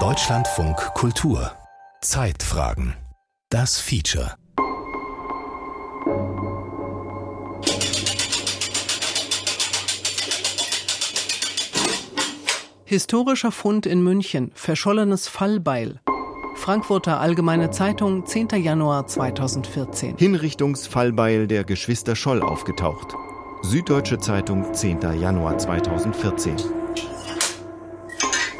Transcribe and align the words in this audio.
Deutschlandfunk 0.00 0.76
Kultur 0.94 1.52
Zeitfragen 2.00 2.96
Das 3.48 3.78
Feature 3.78 4.34
Historischer 12.86 13.52
Fund 13.52 13.86
in 13.86 14.02
München, 14.02 14.50
verschollenes 14.56 15.28
Fallbeil. 15.28 16.00
Frankfurter 16.56 17.20
Allgemeine 17.20 17.70
Zeitung, 17.70 18.26
10. 18.26 18.48
Januar 18.64 19.06
2014. 19.06 20.16
Hinrichtungsfallbeil 20.16 21.46
der 21.46 21.62
Geschwister 21.62 22.16
Scholl 22.16 22.42
aufgetaucht. 22.42 23.14
Süddeutsche 23.62 24.18
Zeitung, 24.18 24.74
10. 24.74 25.02
Januar 25.20 25.56
2014. 25.58 26.56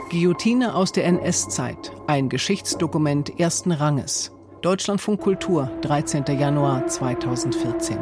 Guillotine 0.08 0.76
aus 0.76 0.92
der 0.92 1.04
NS-Zeit. 1.04 1.90
Ein 2.06 2.28
Geschichtsdokument 2.28 3.40
ersten 3.40 3.72
Ranges. 3.72 4.30
Deutschlandfunk 4.62 5.20
Kultur, 5.20 5.68
13. 5.82 6.24
Januar 6.38 6.86
2014. 6.86 7.98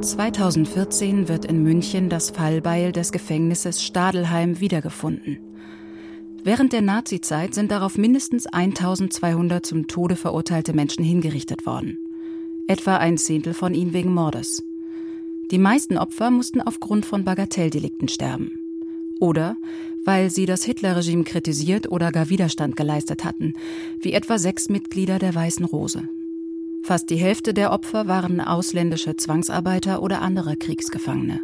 2014 0.00 1.28
wird 1.28 1.44
in 1.44 1.62
München 1.62 2.08
das 2.08 2.30
Fallbeil 2.30 2.90
des 2.90 3.12
Gefängnisses 3.12 3.84
Stadelheim 3.84 4.58
wiedergefunden. 4.58 5.38
Während 6.42 6.72
der 6.72 6.82
Nazizeit 6.82 7.54
sind 7.54 7.70
darauf 7.70 7.96
mindestens 7.96 8.46
1200 8.46 9.64
zum 9.64 9.86
Tode 9.86 10.16
verurteilte 10.16 10.72
Menschen 10.72 11.04
hingerichtet 11.04 11.66
worden. 11.66 11.98
Etwa 12.66 12.96
ein 12.96 13.16
Zehntel 13.16 13.54
von 13.54 13.74
ihnen 13.74 13.92
wegen 13.92 14.12
Mordes. 14.12 14.64
Die 15.52 15.58
meisten 15.58 15.98
Opfer 15.98 16.30
mussten 16.30 16.62
aufgrund 16.62 17.04
von 17.04 17.24
Bagatelldelikten 17.24 18.08
sterben. 18.08 18.52
Oder 19.20 19.56
weil 20.04 20.30
sie 20.30 20.46
das 20.46 20.64
Hitlerregime 20.64 21.24
kritisiert 21.24 21.92
oder 21.92 22.10
gar 22.10 22.30
Widerstand 22.30 22.74
geleistet 22.74 23.22
hatten, 23.22 23.52
wie 24.00 24.14
etwa 24.14 24.38
sechs 24.38 24.68
Mitglieder 24.68 25.18
der 25.18 25.34
Weißen 25.34 25.64
Rose. 25.64 26.08
Fast 26.82 27.10
die 27.10 27.16
Hälfte 27.16 27.54
der 27.54 27.70
Opfer 27.70 28.08
waren 28.08 28.40
ausländische 28.40 29.14
Zwangsarbeiter 29.14 30.02
oder 30.02 30.22
andere 30.22 30.56
Kriegsgefangene. 30.56 31.40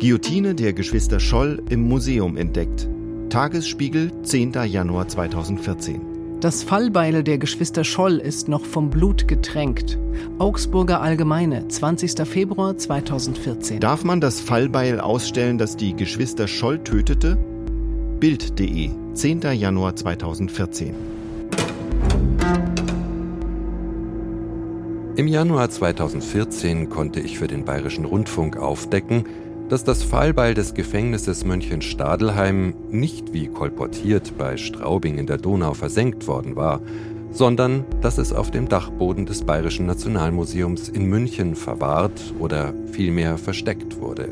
Guillotine 0.00 0.54
der 0.54 0.72
Geschwister 0.72 1.20
Scholl 1.20 1.62
im 1.68 1.86
Museum 1.86 2.36
entdeckt. 2.36 2.88
Tagesspiegel, 3.28 4.10
10. 4.22 4.54
Januar 4.64 5.06
2014. 5.06 6.07
Das 6.40 6.62
Fallbeil 6.62 7.24
der 7.24 7.36
Geschwister 7.36 7.82
Scholl 7.82 8.18
ist 8.18 8.46
noch 8.46 8.64
vom 8.64 8.90
Blut 8.90 9.26
getränkt. 9.26 9.98
Augsburger 10.38 11.00
Allgemeine, 11.00 11.66
20. 11.66 12.28
Februar 12.28 12.76
2014. 12.76 13.80
Darf 13.80 14.04
man 14.04 14.20
das 14.20 14.40
Fallbeil 14.40 15.00
ausstellen, 15.00 15.58
das 15.58 15.76
die 15.76 15.96
Geschwister 15.96 16.46
Scholl 16.46 16.78
tötete? 16.78 17.36
Bild.de, 18.20 18.90
10. 19.14 19.40
Januar 19.54 19.96
2014. 19.96 20.94
Im 25.16 25.26
Januar 25.26 25.70
2014 25.70 26.88
konnte 26.88 27.18
ich 27.18 27.36
für 27.36 27.48
den 27.48 27.64
Bayerischen 27.64 28.04
Rundfunk 28.04 28.56
aufdecken, 28.56 29.24
dass 29.68 29.84
das 29.84 30.02
Fallbeil 30.02 30.54
des 30.54 30.74
Gefängnisses 30.74 31.44
Mönchen-Stadelheim 31.44 32.74
nicht 32.90 33.32
wie 33.32 33.48
kolportiert 33.48 34.38
bei 34.38 34.56
Straubing 34.56 35.18
in 35.18 35.26
der 35.26 35.38
Donau 35.38 35.74
versenkt 35.74 36.26
worden 36.26 36.56
war, 36.56 36.80
sondern 37.30 37.84
dass 38.00 38.18
es 38.18 38.32
auf 38.32 38.50
dem 38.50 38.68
Dachboden 38.68 39.26
des 39.26 39.44
Bayerischen 39.44 39.86
Nationalmuseums 39.86 40.88
in 40.88 41.04
München 41.04 41.54
verwahrt 41.54 42.32
oder 42.38 42.72
vielmehr 42.92 43.36
versteckt 43.36 44.00
wurde. 44.00 44.30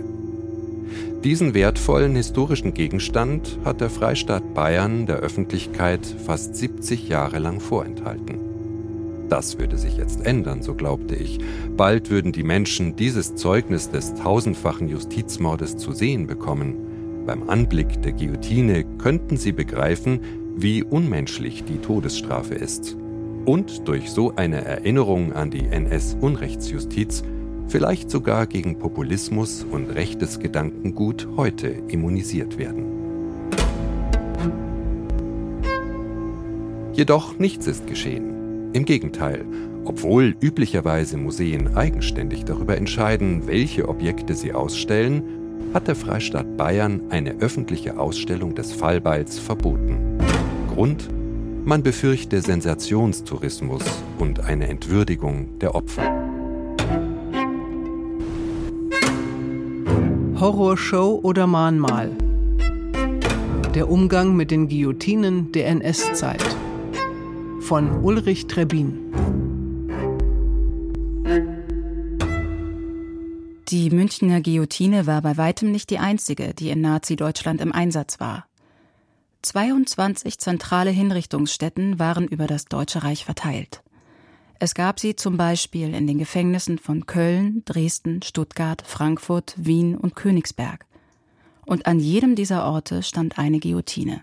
Diesen 1.22 1.54
wertvollen 1.54 2.14
historischen 2.14 2.72
Gegenstand 2.72 3.58
hat 3.64 3.80
der 3.80 3.90
Freistaat 3.90 4.54
Bayern 4.54 5.06
der 5.06 5.16
Öffentlichkeit 5.16 6.06
fast 6.24 6.56
70 6.56 7.08
Jahre 7.08 7.38
lang 7.38 7.60
vorenthalten. 7.60 8.45
Das 9.28 9.58
würde 9.58 9.76
sich 9.76 9.96
jetzt 9.96 10.24
ändern, 10.24 10.62
so 10.62 10.74
glaubte 10.74 11.16
ich. 11.16 11.38
Bald 11.76 12.10
würden 12.10 12.32
die 12.32 12.44
Menschen 12.44 12.94
dieses 12.94 13.34
Zeugnis 13.34 13.90
des 13.90 14.14
tausendfachen 14.14 14.88
Justizmordes 14.88 15.76
zu 15.76 15.92
sehen 15.92 16.26
bekommen. 16.26 17.24
Beim 17.26 17.48
Anblick 17.48 18.02
der 18.02 18.12
Guillotine 18.12 18.84
könnten 18.98 19.36
sie 19.36 19.52
begreifen, 19.52 20.20
wie 20.56 20.84
unmenschlich 20.84 21.64
die 21.64 21.78
Todesstrafe 21.78 22.54
ist. 22.54 22.96
Und 23.44 23.88
durch 23.88 24.10
so 24.10 24.34
eine 24.36 24.64
Erinnerung 24.64 25.32
an 25.32 25.50
die 25.50 25.66
NS-Unrechtsjustiz 25.66 27.24
vielleicht 27.68 28.10
sogar 28.10 28.46
gegen 28.46 28.78
Populismus 28.78 29.64
und 29.64 29.90
rechtes 29.90 30.38
Gedankengut 30.38 31.26
heute 31.36 31.68
immunisiert 31.88 32.58
werden. 32.58 32.84
Jedoch 36.92 37.38
nichts 37.38 37.66
ist 37.66 37.86
geschehen. 37.86 38.35
Im 38.76 38.84
Gegenteil, 38.84 39.46
obwohl 39.86 40.36
üblicherweise 40.38 41.16
Museen 41.16 41.78
eigenständig 41.78 42.44
darüber 42.44 42.76
entscheiden, 42.76 43.46
welche 43.46 43.88
Objekte 43.88 44.34
sie 44.34 44.52
ausstellen, 44.52 45.22
hat 45.72 45.88
der 45.88 45.96
Freistaat 45.96 46.58
Bayern 46.58 47.00
eine 47.08 47.40
öffentliche 47.40 47.98
Ausstellung 47.98 48.54
des 48.54 48.74
Fallbeils 48.74 49.38
verboten. 49.38 50.18
Grund? 50.74 51.08
Man 51.64 51.82
befürchte 51.82 52.42
Sensationstourismus 52.42 53.82
und 54.18 54.40
eine 54.40 54.68
Entwürdigung 54.68 55.58
der 55.58 55.74
Opfer. 55.74 56.14
Horrorshow 60.38 61.18
oder 61.22 61.46
Mahnmal. 61.46 62.10
Der 63.74 63.88
Umgang 63.88 64.36
mit 64.36 64.50
den 64.50 64.68
Guillotinen 64.68 65.50
der 65.52 65.68
NS-Zeit 65.68 66.44
von 67.66 68.04
Ulrich 68.04 68.46
Trebin. 68.46 69.12
Die 73.66 73.90
Münchner 73.90 74.40
Guillotine 74.40 75.08
war 75.08 75.20
bei 75.20 75.36
weitem 75.36 75.72
nicht 75.72 75.90
die 75.90 75.98
einzige, 75.98 76.54
die 76.54 76.70
in 76.70 76.80
Nazi-Deutschland 76.80 77.60
im 77.60 77.72
Einsatz 77.72 78.20
war. 78.20 78.46
22 79.42 80.38
zentrale 80.38 80.90
Hinrichtungsstätten 80.90 81.98
waren 81.98 82.28
über 82.28 82.46
das 82.46 82.66
Deutsche 82.66 83.02
Reich 83.02 83.24
verteilt. 83.24 83.82
Es 84.60 84.74
gab 84.74 85.00
sie 85.00 85.16
zum 85.16 85.36
Beispiel 85.36 85.92
in 85.92 86.06
den 86.06 86.18
Gefängnissen 86.18 86.78
von 86.78 87.06
Köln, 87.06 87.62
Dresden, 87.64 88.22
Stuttgart, 88.22 88.84
Frankfurt, 88.86 89.56
Wien 89.56 89.96
und 89.96 90.14
Königsberg. 90.14 90.86
Und 91.64 91.86
an 91.86 91.98
jedem 91.98 92.36
dieser 92.36 92.64
Orte 92.64 93.02
stand 93.02 93.40
eine 93.40 93.58
Guillotine. 93.58 94.22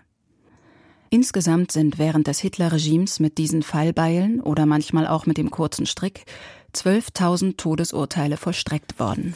Insgesamt 1.10 1.72
sind 1.72 1.98
während 1.98 2.26
des 2.26 2.40
Hitlerregimes 2.40 3.20
mit 3.20 3.38
diesen 3.38 3.62
Fallbeilen 3.62 4.40
oder 4.40 4.66
manchmal 4.66 5.06
auch 5.06 5.26
mit 5.26 5.38
dem 5.38 5.50
kurzen 5.50 5.86
Strick 5.86 6.24
12.000 6.74 7.56
Todesurteile 7.56 8.36
vollstreckt 8.36 8.98
worden. 8.98 9.34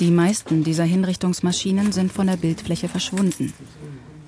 Die 0.00 0.10
meisten 0.10 0.62
dieser 0.62 0.84
Hinrichtungsmaschinen 0.84 1.90
sind 1.90 2.12
von 2.12 2.28
der 2.28 2.36
Bildfläche 2.36 2.88
verschwunden. 2.88 3.52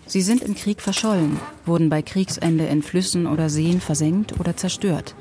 Sie 0.06 0.22
sind 0.22 0.42
im 0.42 0.56
Krieg 0.56 0.82
verschollen, 0.82 1.38
wurden 1.64 1.90
bei 1.90 2.02
Kriegsende 2.02 2.66
in 2.66 2.82
Flüssen 2.82 3.28
oder 3.28 3.48
Seen 3.48 3.80
versenkt 3.80 4.40
oder 4.40 4.56
zerstört. 4.56 5.14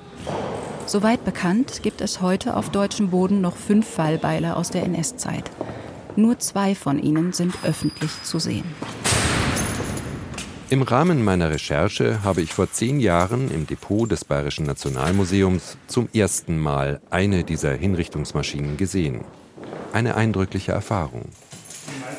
Soweit 0.87 1.23
bekannt 1.23 1.83
gibt 1.83 2.01
es 2.01 2.21
heute 2.21 2.57
auf 2.57 2.71
deutschem 2.71 3.11
Boden 3.11 3.41
noch 3.41 3.55
fünf 3.55 3.87
Fallbeile 3.87 4.55
aus 4.55 4.71
der 4.71 4.83
NS-Zeit. 4.85 5.51
Nur 6.15 6.39
zwei 6.39 6.73
von 6.73 6.97
ihnen 6.97 7.31
sind 7.31 7.53
öffentlich 7.63 8.09
zu 8.23 8.39
sehen. 8.39 8.65
Im 10.71 10.83
Rahmen 10.83 11.23
meiner 11.23 11.49
Recherche 11.49 12.23
habe 12.23 12.41
ich 12.41 12.53
vor 12.53 12.71
zehn 12.71 12.99
Jahren 12.99 13.49
im 13.49 13.65
Depot 13.65 14.09
des 14.09 14.23
Bayerischen 14.23 14.67
Nationalmuseums 14.67 15.77
zum 15.87 16.07
ersten 16.13 16.59
Mal 16.59 17.01
eine 17.09 17.43
dieser 17.43 17.73
Hinrichtungsmaschinen 17.73 18.77
gesehen. 18.77 19.21
Eine 19.93 20.13
eindrückliche 20.13 20.71
Erfahrung. 20.71 21.29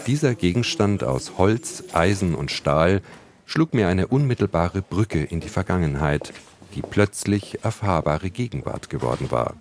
Dieser 0.08 0.34
Gegenstand 0.34 1.04
aus 1.04 1.38
Holz, 1.38 1.84
Eisen 1.92 2.34
und 2.34 2.50
Stahl 2.50 3.02
schlug 3.46 3.72
mir 3.72 3.86
eine 3.86 4.08
unmittelbare 4.08 4.82
Brücke 4.82 5.22
in 5.22 5.38
die 5.38 5.48
Vergangenheit, 5.48 6.32
die 6.74 6.82
plötzlich 6.82 7.62
erfahrbare 7.62 8.30
Gegenwart 8.30 8.90
geworden 8.90 9.30
war. 9.30 9.54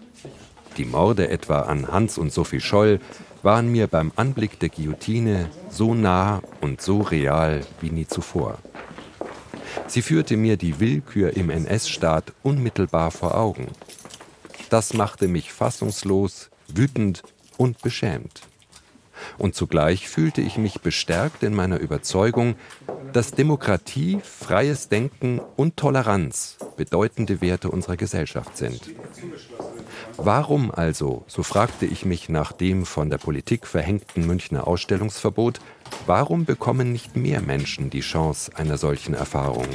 Die 0.77 0.85
Morde 0.85 1.29
etwa 1.29 1.61
an 1.61 1.87
Hans 1.91 2.17
und 2.17 2.33
Sophie 2.33 2.61
Scholl 2.61 2.99
waren 3.43 3.71
mir 3.71 3.87
beim 3.87 4.11
Anblick 4.15 4.59
der 4.59 4.69
Guillotine 4.69 5.49
so 5.69 5.93
nah 5.93 6.41
und 6.61 6.81
so 6.81 7.01
real 7.01 7.61
wie 7.81 7.89
nie 7.89 8.07
zuvor. 8.07 8.57
Sie 9.87 10.01
führte 10.01 10.37
mir 10.37 10.57
die 10.57 10.79
Willkür 10.79 11.35
im 11.35 11.49
NS-Staat 11.49 12.33
unmittelbar 12.43 13.11
vor 13.11 13.35
Augen. 13.35 13.67
Das 14.69 14.93
machte 14.93 15.27
mich 15.27 15.51
fassungslos, 15.51 16.49
wütend 16.67 17.23
und 17.57 17.81
beschämt. 17.81 18.41
Und 19.37 19.55
zugleich 19.55 20.07
fühlte 20.09 20.41
ich 20.41 20.57
mich 20.57 20.81
bestärkt 20.81 21.43
in 21.43 21.55
meiner 21.55 21.79
Überzeugung, 21.79 22.55
dass 23.13 23.31
Demokratie, 23.31 24.19
freies 24.23 24.89
Denken 24.89 25.41
und 25.55 25.77
Toleranz 25.77 26.57
bedeutende 26.77 27.41
Werte 27.41 27.69
unserer 27.69 27.97
Gesellschaft 27.97 28.57
sind. 28.57 28.81
Warum 30.17 30.71
also, 30.71 31.23
so 31.27 31.43
fragte 31.43 31.85
ich 31.85 32.05
mich 32.05 32.29
nach 32.29 32.51
dem 32.51 32.85
von 32.85 33.09
der 33.09 33.17
Politik 33.17 33.65
verhängten 33.65 34.27
Münchner 34.27 34.67
Ausstellungsverbot, 34.67 35.59
warum 36.05 36.45
bekommen 36.45 36.91
nicht 36.91 37.15
mehr 37.15 37.41
Menschen 37.41 37.89
die 37.89 38.01
Chance 38.01 38.51
einer 38.55 38.77
solchen 38.77 39.13
Erfahrung? 39.13 39.67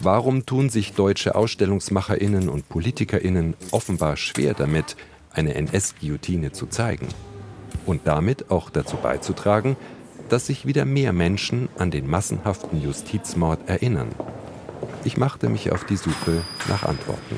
Warum 0.00 0.46
tun 0.46 0.70
sich 0.70 0.94
deutsche 0.94 1.34
Ausstellungsmacherinnen 1.34 2.48
und 2.48 2.68
Politikerinnen 2.68 3.54
offenbar 3.70 4.16
schwer 4.16 4.54
damit, 4.54 4.96
eine 5.32 5.54
NS-Guillotine 5.54 6.52
zu 6.52 6.66
zeigen? 6.66 7.08
Und 7.86 8.02
damit 8.06 8.50
auch 8.50 8.70
dazu 8.70 8.96
beizutragen, 8.96 9.76
dass 10.28 10.46
sich 10.46 10.66
wieder 10.66 10.84
mehr 10.84 11.12
Menschen 11.12 11.68
an 11.78 11.90
den 11.90 12.08
massenhaften 12.08 12.80
Justizmord 12.82 13.68
erinnern. 13.68 14.08
Ich 15.04 15.16
machte 15.16 15.48
mich 15.48 15.72
auf 15.72 15.84
die 15.84 15.96
Suche 15.96 16.42
nach 16.68 16.84
Antworten. 16.84 17.36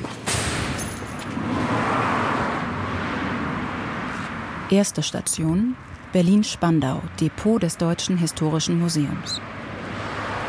Erste 4.69 5.03
Station 5.03 5.75
Berlin-Spandau, 6.13 7.01
Depot 7.19 7.61
des 7.61 7.77
Deutschen 7.77 8.17
Historischen 8.17 8.79
Museums. 8.79 9.41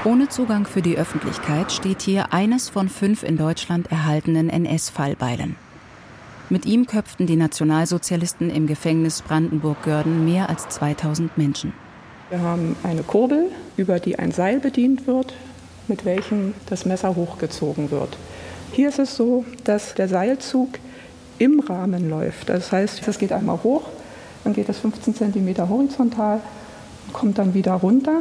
Ohne 0.04 0.28
Zugang 0.28 0.66
für 0.66 0.82
die 0.82 0.98
Öffentlichkeit 0.98 1.72
steht 1.72 2.02
hier 2.02 2.34
eines 2.34 2.68
von 2.68 2.90
fünf 2.90 3.22
in 3.22 3.38
Deutschland 3.38 3.90
erhaltenen 3.90 4.50
NS-Fallbeilen. 4.50 5.56
Mit 6.54 6.66
ihm 6.66 6.86
köpften 6.86 7.26
die 7.26 7.34
Nationalsozialisten 7.34 8.48
im 8.48 8.68
Gefängnis 8.68 9.22
Brandenburg-Görden 9.22 10.24
mehr 10.24 10.48
als 10.48 10.68
2000 10.68 11.36
Menschen. 11.36 11.72
Wir 12.30 12.42
haben 12.42 12.76
eine 12.84 13.02
Kurbel, 13.02 13.50
über 13.76 13.98
die 13.98 14.20
ein 14.20 14.30
Seil 14.30 14.60
bedient 14.60 15.08
wird, 15.08 15.34
mit 15.88 16.04
welchem 16.04 16.54
das 16.66 16.86
Messer 16.86 17.16
hochgezogen 17.16 17.90
wird. 17.90 18.16
Hier 18.70 18.88
ist 18.88 19.00
es 19.00 19.16
so, 19.16 19.44
dass 19.64 19.96
der 19.96 20.06
Seilzug 20.06 20.78
im 21.38 21.58
Rahmen 21.58 22.08
läuft. 22.08 22.48
Das 22.48 22.70
heißt, 22.70 23.02
es 23.04 23.18
geht 23.18 23.32
einmal 23.32 23.58
hoch, 23.64 23.88
dann 24.44 24.52
geht 24.52 24.68
es 24.68 24.78
15 24.78 25.12
cm 25.12 25.68
horizontal, 25.68 26.40
kommt 27.12 27.38
dann 27.38 27.54
wieder 27.54 27.72
runter, 27.72 28.20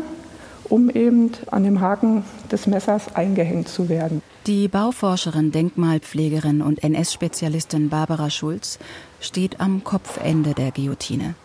um 0.70 0.90
eben 0.90 1.32
an 1.52 1.64
dem 1.64 1.82
Haken 1.82 2.24
des 2.52 2.68
Messers 2.68 3.16
eingehängt 3.16 3.68
zu 3.68 3.90
werden. 3.90 4.22
Die 4.48 4.68
Bauforscherin, 4.68 5.52
Denkmalpflegerin 5.52 6.62
und 6.62 6.84
NS-Spezialistin 6.84 7.90
Barbara 7.90 8.30
Schulz 8.30 8.80
steht 9.22 9.60
am 9.60 9.84
Kopfende 9.84 10.54
der 10.54 10.72
Guillotine. 10.72 11.36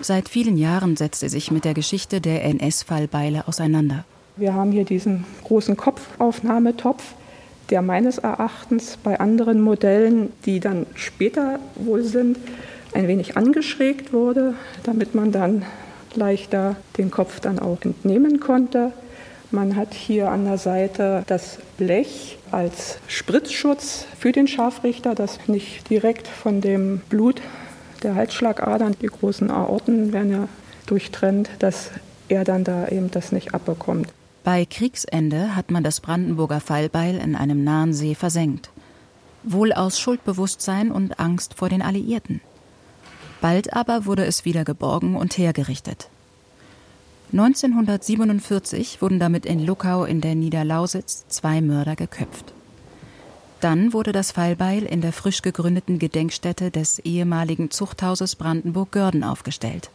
Seit 0.00 0.28
vielen 0.28 0.58
Jahren 0.58 0.96
setzt 0.96 1.20
sie 1.20 1.30
sich 1.30 1.50
mit 1.50 1.64
der 1.64 1.72
Geschichte 1.72 2.20
der 2.20 2.44
NS-Fallbeile 2.44 3.48
auseinander. 3.48 4.04
Wir 4.36 4.52
haben 4.52 4.70
hier 4.70 4.84
diesen 4.84 5.24
großen 5.44 5.78
Kopfaufnahmetopf, 5.78 7.02
der 7.70 7.80
meines 7.80 8.18
Erachtens 8.18 8.98
bei 9.02 9.18
anderen 9.18 9.62
Modellen, 9.62 10.30
die 10.44 10.60
dann 10.60 10.84
später 10.94 11.58
wohl 11.76 12.04
sind, 12.04 12.36
ein 12.92 13.08
wenig 13.08 13.36
angeschrägt 13.36 14.12
wurde, 14.12 14.54
damit 14.82 15.14
man 15.14 15.32
dann 15.32 15.64
leichter 16.16 16.76
den 16.98 17.10
Kopf 17.10 17.40
dann 17.40 17.58
auch 17.58 17.78
entnehmen 17.82 18.40
konnte. 18.40 18.92
Man 19.50 19.76
hat 19.76 19.94
hier 19.94 20.30
an 20.30 20.44
der 20.44 20.58
Seite 20.58 21.22
das 21.26 21.58
Blech 21.76 22.38
als 22.50 22.98
Spritzschutz 23.06 24.06
für 24.18 24.32
den 24.32 24.48
Scharfrichter, 24.48 25.14
das 25.14 25.38
nicht 25.46 25.88
direkt 25.88 26.26
von 26.26 26.60
dem 26.60 26.98
Blut 27.08 27.40
der 28.02 28.14
Halsschlagadern, 28.14 28.96
die 29.00 29.06
großen 29.06 29.50
Aorten 29.50 30.12
werden 30.12 30.30
ja 30.30 30.48
durchtrennt, 30.86 31.50
dass 31.58 31.90
er 32.28 32.44
dann 32.44 32.64
da 32.64 32.88
eben 32.88 33.10
das 33.10 33.32
nicht 33.32 33.54
abbekommt. 33.54 34.12
Bei 34.44 34.64
Kriegsende 34.64 35.56
hat 35.56 35.70
man 35.70 35.82
das 35.82 36.00
Brandenburger 36.00 36.60
Fallbeil 36.60 37.16
in 37.16 37.34
einem 37.34 37.64
nahen 37.64 37.92
See 37.92 38.14
versenkt. 38.14 38.70
Wohl 39.42 39.72
aus 39.72 39.98
Schuldbewusstsein 39.98 40.90
und 40.90 41.18
Angst 41.18 41.54
vor 41.54 41.68
den 41.68 41.82
Alliierten. 41.82 42.40
Bald 43.40 43.72
aber 43.72 44.06
wurde 44.06 44.24
es 44.24 44.44
wieder 44.44 44.64
geborgen 44.64 45.16
und 45.16 45.36
hergerichtet. 45.36 46.08
1947 47.32 49.02
wurden 49.02 49.18
damit 49.18 49.46
in 49.46 49.64
Luckau 49.64 50.04
in 50.04 50.20
der 50.20 50.34
Niederlausitz 50.34 51.26
zwei 51.28 51.60
Mörder 51.60 51.96
geköpft. 51.96 52.52
Dann 53.60 53.92
wurde 53.92 54.12
das 54.12 54.32
Fallbeil 54.32 54.84
in 54.84 55.00
der 55.00 55.12
frisch 55.12 55.42
gegründeten 55.42 55.98
Gedenkstätte 55.98 56.70
des 56.70 56.98
ehemaligen 57.00 57.70
Zuchthauses 57.70 58.36
Brandenburg-Görden 58.36 59.24
aufgestellt, 59.24 59.90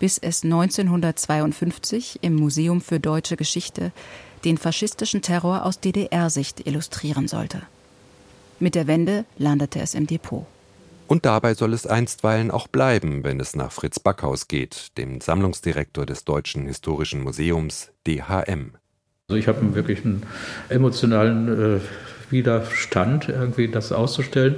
bis 0.00 0.18
es 0.18 0.42
1952 0.42 2.18
im 2.22 2.34
Museum 2.34 2.80
für 2.80 2.98
deutsche 2.98 3.36
Geschichte 3.36 3.92
den 4.44 4.58
faschistischen 4.58 5.22
Terror 5.22 5.64
aus 5.64 5.80
DDR-Sicht 5.80 6.66
illustrieren 6.66 7.28
sollte. 7.28 7.62
Mit 8.58 8.74
der 8.74 8.86
Wende 8.86 9.24
landete 9.36 9.80
es 9.80 9.94
im 9.94 10.06
Depot. 10.06 10.46
Und 11.08 11.24
dabei 11.24 11.54
soll 11.54 11.72
es 11.72 11.86
einstweilen 11.86 12.50
auch 12.50 12.68
bleiben, 12.68 13.24
wenn 13.24 13.40
es 13.40 13.56
nach 13.56 13.72
Fritz 13.72 13.98
Backhaus 13.98 14.46
geht, 14.46 14.98
dem 14.98 15.22
Sammlungsdirektor 15.22 16.04
des 16.04 16.26
Deutschen 16.26 16.66
Historischen 16.66 17.22
Museums 17.24 17.92
DHM. 18.06 18.72
Also 19.26 19.38
ich 19.38 19.48
habe 19.48 19.74
wirklich 19.74 20.04
einen 20.04 20.24
emotionalen 20.68 21.78
äh, 21.78 21.80
Widerstand, 22.30 23.30
irgendwie 23.30 23.68
das 23.68 23.90
auszustellen. 23.90 24.56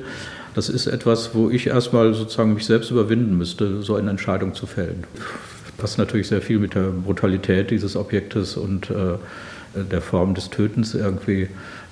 Das 0.57 0.69
ist 0.69 0.89
etwas, 0.89 1.37
wo 1.37 1.51
ich 1.51 1.69
erstmal 1.69 2.15
sozusagen 2.15 2.55
mich 2.55 2.67
selbst 2.67 2.91
überwinden 2.91 3.39
müsste, 3.39 3.83
so 3.83 3.95
eine 3.95 4.11
Entscheidung 4.11 4.53
zu 4.53 4.67
fällen. 4.67 5.05
Passt 5.79 5.99
natürlich 5.99 6.27
sehr 6.27 6.43
viel 6.43 6.59
mit 6.59 6.75
der 6.75 6.91
Brutalität 6.91 7.71
dieses 7.71 7.95
Objektes 7.95 8.57
und 8.57 8.91
äh, 8.91 9.19
der 9.75 10.01
Form 10.01 10.35
des 10.35 10.51
Tötens 10.51 10.97
irgendwie, 10.97 11.49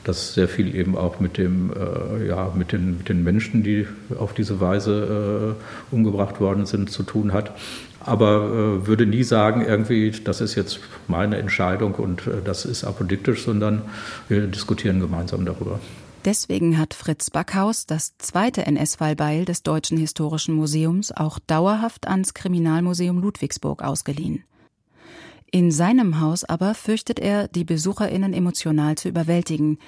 das 0.09 0.35
sehr 0.35 0.49
viel 0.49 0.75
eben 0.75 0.97
auch 0.97 1.21
mit 1.21 1.39
dem, 1.39 1.71
äh, 1.73 2.27
ja, 2.27 2.53
mit 2.55 2.73
den, 2.73 2.99
mit 2.99 3.09
den 3.09 3.23
Menschen, 3.23 3.63
die 3.63 3.87
auf 4.19 4.33
diese 4.35 4.61
Weise 4.61 5.57
äh, 5.57 5.95
umgebracht 5.95 6.41
worden 6.41 6.67
sind, 6.67 6.91
zu 6.91 7.03
tun 7.03 7.33
hat 7.33 7.55
aber 8.01 8.81
äh, 8.83 8.87
würde 8.87 9.07
nie 9.07 9.23
sagen, 9.23 9.65
irgendwie, 9.65 10.11
das 10.11 10.41
ist 10.41 10.55
jetzt 10.55 10.81
meine 11.09 11.37
Entscheidung 11.37 11.95
und 11.95 12.27
äh, 12.27 12.41
das 12.43 12.65
ist 12.65 12.85
apodiktisch, 12.85 13.45
sondern 13.45 13.83
wir 14.29 14.47
diskutieren 14.47 15.01
gemeinsam 15.01 15.45
darüber. 15.45 15.79
Deswegen 16.25 16.79
hat 16.79 16.95
Fritz 16.95 17.31
Backhaus 17.31 17.87
das 17.87 18.17
zweite 18.19 18.67
NS-Fallbeil 18.67 19.45
des 19.45 19.63
Deutschen 19.63 19.99
Historischen 19.99 20.55
Museums 20.55 21.13
auch 21.13 21.39
dauerhaft 21.39 22.09
ans 22.09 22.35
Kriminalmuseum 22.35 23.21
Ludwigsburg 23.21 23.83
ausgeliehen. 23.83 24.45
In 25.50 25.71
seinem 25.71 26.21
Haus 26.21 26.45
aber 26.45 26.75
fürchtet 26.75 27.19
er, 27.19 27.49
die 27.49 27.65
BesucherInnen 27.65 28.35
emotional 28.35 28.97
zu 28.97 29.09
überwältigen, 29.09 29.79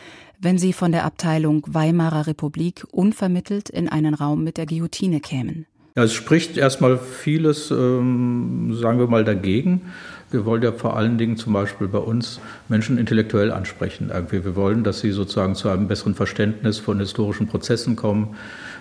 wenn 0.41 0.57
sie 0.57 0.73
von 0.73 0.91
der 0.91 1.05
Abteilung 1.05 1.65
Weimarer 1.69 2.27
Republik 2.27 2.87
unvermittelt 2.91 3.69
in 3.69 3.89
einen 3.89 4.15
Raum 4.15 4.43
mit 4.43 4.57
der 4.57 4.65
Guillotine 4.65 5.21
kämen. 5.21 5.67
Ja, 5.97 6.05
es 6.05 6.14
spricht 6.14 6.57
erstmal 6.57 6.99
vieles, 6.99 7.71
ähm, 7.71 8.75
sagen 8.75 8.99
wir 8.99 9.09
mal, 9.09 9.25
dagegen. 9.25 9.83
Wir 10.31 10.47
wollen 10.47 10.62
ja 10.62 10.73
vor 10.73 10.97
allen 10.97 11.19
Dingen 11.19 11.37
zum 11.37 11.52
Beispiel 11.52 11.88
bei 11.88 11.99
uns 11.99 12.40
Menschen 12.69 12.97
intellektuell 12.97 13.50
ansprechen. 13.50 14.11
Irgendwie. 14.14 14.45
Wir 14.45 14.57
wollen, 14.57 14.85
dass 14.85 15.00
sie 15.00 15.11
sozusagen 15.11 15.57
zu 15.57 15.69
einem 15.69 15.88
besseren 15.88 16.14
Verständnis 16.14 16.79
von 16.79 17.00
historischen 17.00 17.49
Prozessen 17.49 17.97
kommen. 17.97 18.37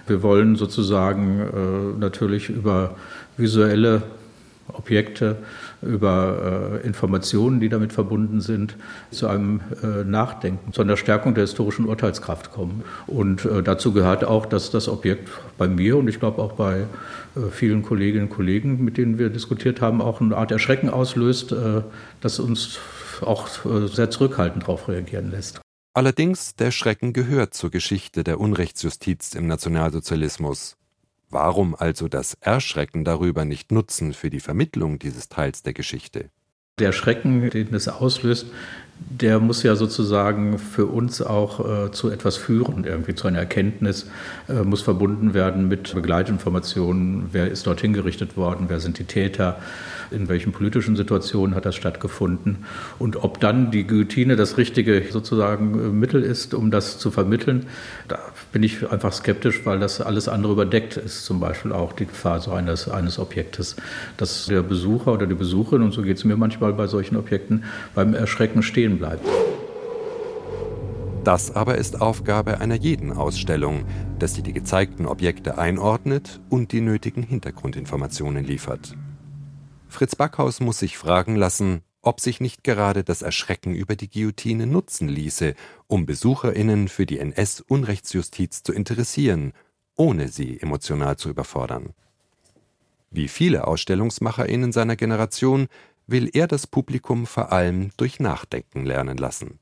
Wir 0.08 0.22
wollen 0.22 0.56
sozusagen 0.56 1.40
äh, 1.40 2.00
natürlich 2.00 2.50
über 2.50 2.96
visuelle 3.36 4.04
Objekte, 4.74 5.38
über 5.82 6.80
äh, 6.84 6.88
Informationen, 6.88 7.60
die 7.60 7.70
damit 7.70 7.94
verbunden 7.94 8.42
sind, 8.42 8.76
zu 9.12 9.28
einem 9.28 9.62
äh, 9.82 10.04
Nachdenken, 10.04 10.74
zu 10.74 10.82
einer 10.82 10.98
Stärkung 10.98 11.34
der 11.34 11.44
historischen 11.44 11.86
Urteilskraft 11.86 12.52
kommen. 12.52 12.84
Und 13.08 13.46
äh, 13.46 13.64
dazu 13.64 13.94
gehört 13.94 14.24
auch, 14.24 14.46
dass 14.46 14.72
das 14.72 14.90
Objekt 14.90 15.30
bei 15.58 15.68
mir 15.68 15.98
und 15.98 16.08
ich 16.08 16.20
glaube 16.20 16.42
auch 16.42 16.54
bei 16.54 16.86
äh, 17.36 17.50
vielen 17.52 17.84
Kolleginnen 17.84 18.28
und 18.28 18.30
Kollegen, 18.30 18.84
mit 18.84 18.98
denen 18.98 19.18
wir 19.18 19.30
diskutiert 19.30 19.82
haben, 19.82 20.02
auch 20.02 20.22
eine 20.22 20.36
Art 20.36 20.52
Erschrecken 20.52 20.90
auslöst, 20.90 21.52
äh, 21.52 21.82
das 22.22 22.40
uns 22.40 22.80
auch 23.22 23.48
äh, 23.66 23.88
sehr 23.88 24.10
zurückhaltend 24.10 24.64
darauf 24.64 24.88
reagieren 24.88 25.32
lässt. 25.32 25.62
Allerdings, 25.94 26.56
der 26.56 26.72
Schrecken 26.72 27.14
gehört 27.14 27.54
zur 27.54 27.72
Geschichte 27.72 28.24
der 28.24 28.40
Unrechtsjustiz 28.40 29.34
im 29.34 29.48
Nationalsozialismus. 29.48 30.79
Warum 31.30 31.76
also 31.76 32.08
das 32.08 32.36
Erschrecken 32.42 33.04
darüber 33.04 33.46
nicht 33.46 33.72
nutzen 33.72 34.14
für 34.14 34.30
die 34.30 34.40
Vermittlung 34.40 34.98
dieses 34.98 35.30
Teils 35.30 35.62
der 35.62 35.74
Geschichte? 35.74 36.32
Der 36.80 36.92
Schrecken, 36.92 37.50
den 37.50 37.74
es 37.74 37.88
auslöst, 37.88 38.48
der 39.00 39.40
muss 39.40 39.64
ja 39.64 39.76
sozusagen 39.76 40.60
für 40.60 40.86
uns 40.86 41.22
auch 41.22 41.88
äh, 41.88 41.92
zu 41.92 42.10
etwas 42.10 42.38
führen, 42.38 42.84
irgendwie 42.84 43.16
zu 43.16 43.28
einer 43.28 43.40
Erkenntnis, 43.40 44.08
äh, 44.48 44.64
muss 44.64 44.82
verbunden 44.82 45.34
werden 45.34 45.68
mit 45.68 45.94
Begleitinformationen, 45.94 47.30
wer 47.32 47.50
ist 47.50 47.66
dorthin 47.66 47.94
gerichtet 47.94 48.38
worden, 48.38 48.66
wer 48.68 48.80
sind 48.80 49.00
die 49.00 49.06
Täter, 49.06 49.58
in 50.12 50.28
welchen 50.28 50.52
politischen 50.52 50.96
Situationen 50.96 51.56
hat 51.56 51.66
das 51.66 51.76
stattgefunden? 51.76 52.66
Und 52.98 53.24
ob 53.24 53.40
dann 53.40 53.72
die 53.72 53.86
Guillotine 53.86 54.36
das 54.36 54.58
richtige 54.58 55.04
sozusagen 55.10 55.74
äh, 55.74 55.90
Mittel 55.90 56.24
ist, 56.24 56.54
um 56.54 56.70
das 56.70 57.00
zu 57.00 57.10
vermitteln, 57.10 57.68
da 58.08 58.20
bin 58.52 58.64
ich 58.64 58.90
einfach 58.92 59.14
skeptisch, 59.14 59.66
weil 59.66 59.80
das 59.80 60.02
alles 60.02 60.28
andere 60.28 60.54
überdeckt 60.54 60.98
ist, 60.98 61.26
zum 61.26 61.40
Beispiel 61.40 61.72
auch 61.72 61.94
die 61.94 62.06
Gefahr 62.06 62.40
so 62.40 62.52
eines, 62.52 62.90
eines 62.90 63.20
Objektes, 63.20 63.76
dass 64.18 64.48
der 64.48 64.62
Besucher 64.62 65.14
oder 65.14 65.28
die 65.28 65.36
Besucherin, 65.36 65.84
und 65.84 65.92
so 65.92 66.02
geht 66.02 66.18
es 66.18 66.26
mir 66.26 66.36
manchmal 66.36 66.74
bei 66.74 66.88
solchen 66.88 67.16
Objekten, 67.16 67.64
beim 67.96 68.14
Erschrecken 68.14 68.64
stehen 68.90 68.98
bleibt. 68.98 69.26
Das 71.24 71.56
aber 71.56 71.78
ist 71.78 72.02
Aufgabe 72.02 72.60
einer 72.60 72.76
jeden 72.76 73.12
Ausstellung, 73.12 73.86
dass 74.20 74.34
sie 74.34 74.42
die 74.42 74.54
gezeigten 74.54 75.06
Objekte 75.06 75.58
einordnet 75.58 76.40
und 76.50 76.72
die 76.72 76.82
nötigen 76.82 77.24
Hintergrundinformationen 77.24 78.44
liefert. 78.44 78.96
Fritz 79.90 80.16
Backhaus 80.16 80.60
muss 80.60 80.80
sich 80.80 80.98
fragen 80.98 81.36
lassen, 81.36 81.82
ob 82.02 82.22
sich 82.22 82.40
nicht 82.40 82.64
gerade 82.64 83.04
das 83.04 83.22
Erschrecken 83.22 83.76
über 83.76 83.96
die 83.96 84.10
Guillotine 84.10 84.66
nutzen 84.66 85.10
ließe, 85.10 85.56
um 85.88 86.06
BesucherInnen 86.06 86.88
für 86.88 87.06
die 87.06 87.20
NS-Unrechtsjustiz 87.20 88.64
zu 88.64 88.72
interessieren, 88.72 89.52
ohne 89.96 90.30
sie 90.30 90.62
emotional 90.62 91.18
zu 91.18 91.30
überfordern. 91.30 91.94
Wie 93.12 93.28
viele 93.28 93.68
AusstellungsmacherInnen 93.68 94.72
seiner 94.72 94.96
Generation 94.96 95.68
will 96.12 96.30
er 96.34 96.48
das 96.48 96.68
Publikum 96.68 97.26
vor 97.26 97.52
allem 97.52 97.92
durch 97.98 98.20
Nachdenken 98.20 98.86
lernen 98.86 99.18
lassen. 99.18 99.60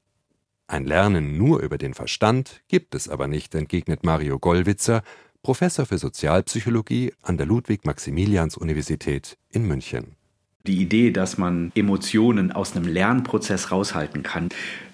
Ein 0.67 0.85
Lernen 0.85 1.37
nur 1.37 1.61
über 1.61 1.77
den 1.77 1.93
Verstand 1.93 2.61
gibt 2.67 2.93
es 2.93 3.07
aber 3.07 3.27
nicht, 3.27 3.55
entgegnet 3.55 4.03
Mario 4.03 4.37
Gollwitzer, 4.37 5.01
Professor 5.41 5.85
für 5.85 5.97
Sozialpsychologie 5.97 7.13
an 7.21 7.37
der 7.37 7.45
Ludwig-Maximilians-Universität 7.45 9.37
in 9.49 9.65
München. 9.65 10.15
Die 10.65 10.81
Idee, 10.81 11.11
dass 11.11 11.37
man 11.37 11.71
Emotionen 11.73 12.51
aus 12.51 12.75
einem 12.75 12.87
Lernprozess 12.87 13.71
raushalten 13.71 14.23
kann, 14.23 14.49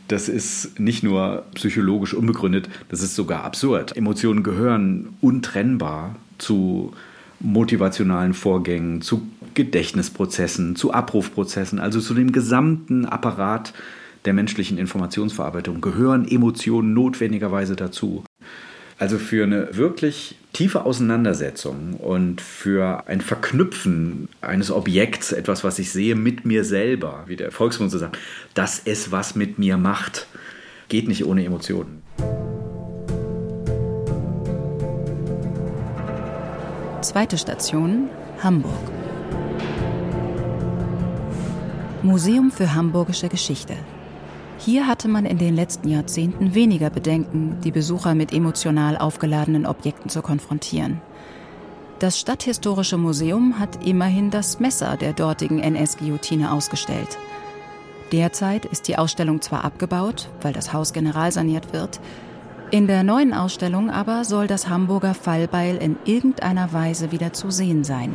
das 0.08 0.30
ist 0.30 0.80
nicht 0.80 1.02
nur 1.02 1.46
psychologisch 1.56 2.14
unbegründet, 2.14 2.70
das 2.90 3.02
ist 3.02 3.16
sogar 3.16 3.44
absurd. 3.44 3.98
Emotionen 3.98 4.44
gehören 4.44 5.18
untrennbar 5.22 6.18
zu 6.38 6.94
motivationalen 7.40 8.36
Vorgängen, 8.36 9.02
zu 9.02 9.28
Gedächtnisprozessen, 9.54 10.76
zu 10.76 10.94
Abrufprozessen, 10.94 11.80
also 11.80 12.00
zu 12.00 12.14
dem 12.14 12.32
gesamten 12.32 13.06
Apparat 13.06 13.74
der 14.26 14.34
menschlichen 14.34 14.78
Informationsverarbeitung 14.78 15.82
gehören 15.82 16.28
Emotionen 16.28 16.94
notwendigerweise 16.94 17.76
dazu. 17.76 18.24
Also 19.00 19.18
für 19.18 19.44
eine 19.44 19.76
wirklich 19.76 20.36
tiefe 20.54 20.86
Auseinandersetzung 20.86 21.96
und 21.96 22.40
für 22.40 23.04
ein 23.08 23.22
Verknüpfen 23.22 24.30
eines 24.40 24.72
Objekts, 24.72 25.32
etwas, 25.32 25.64
was 25.64 25.80
ich 25.80 25.92
sehe, 25.92 26.16
mit 26.16 26.46
mir 26.46 26.64
selber, 26.64 27.24
wie 27.28 27.36
der 27.36 27.52
Volksmund 27.52 27.92
so 27.92 27.98
sagt, 27.98 28.18
dass 28.54 28.82
es 28.86 29.12
was 29.12 29.36
mit 29.36 29.60
mir 29.60 29.78
macht, 29.78 30.28
geht 30.90 31.08
nicht 31.08 31.26
ohne 31.26 31.44
Emotionen. 31.44 32.02
Zweite 37.02 37.38
Station 37.38 38.10
Hamburg. 38.42 39.03
Museum 42.04 42.52
für 42.52 42.76
Hamburgische 42.76 43.30
Geschichte. 43.30 43.76
Hier 44.58 44.88
hatte 44.88 45.08
man 45.08 45.26
in 45.26 45.38
den 45.38 45.56
letzten 45.56 45.88
Jahrzehnten 45.88 46.54
weniger 46.54 46.90
Bedenken, 46.90 47.62
die 47.64 47.72
Besucher 47.72 48.14
mit 48.14 48.34
emotional 48.34 48.98
aufgeladenen 48.98 49.66
Objekten 49.66 50.10
zu 50.10 50.22
konfrontieren. 50.22 51.02
Das 52.00 52.20
Stadthistorische 52.20 52.98
Museum 52.98 53.58
hat 53.58 53.86
immerhin 53.86 54.32
das 54.32 54.60
Messer 54.60 54.98
der 54.98 55.14
dortigen 55.14 55.60
NS-Guillotine 55.60 56.52
ausgestellt. 56.52 57.18
Derzeit 58.12 58.66
ist 58.66 58.90
die 58.90 58.98
Ausstellung 58.98 59.42
zwar 59.42 59.64
abgebaut, 59.64 60.30
weil 60.42 60.52
das 60.52 60.74
Haus 60.74 60.92
generalsaniert 60.92 61.72
wird, 61.72 62.02
in 62.70 62.86
der 62.86 63.04
neuen 63.04 63.34
Ausstellung 63.34 63.90
aber 63.90 64.26
soll 64.26 64.48
das 64.48 64.68
Hamburger 64.68 65.14
Fallbeil 65.14 65.78
in 65.78 65.96
irgendeiner 66.04 66.74
Weise 66.74 67.14
wieder 67.14 67.32
zu 67.32 67.50
sehen 67.50 67.86
sein, 67.86 68.14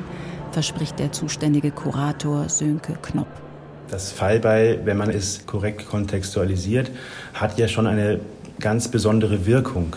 verspricht 0.51 0.99
der 0.99 1.13
zuständige 1.13 1.71
Kurator 1.71 2.51
Sönke 2.51 2.93
Knopp. 3.01 3.48
Das 3.91 4.13
Fallbeil, 4.13 4.81
wenn 4.85 4.97
man 4.97 5.11
es 5.11 5.47
korrekt 5.47 5.89
kontextualisiert, 5.89 6.91
hat 7.35 7.59
ja 7.59 7.69
schon 7.69 7.87
eine 7.87 8.21
ganz 8.61 8.89
besondere 8.89 9.47
Wirkung. 9.47 9.97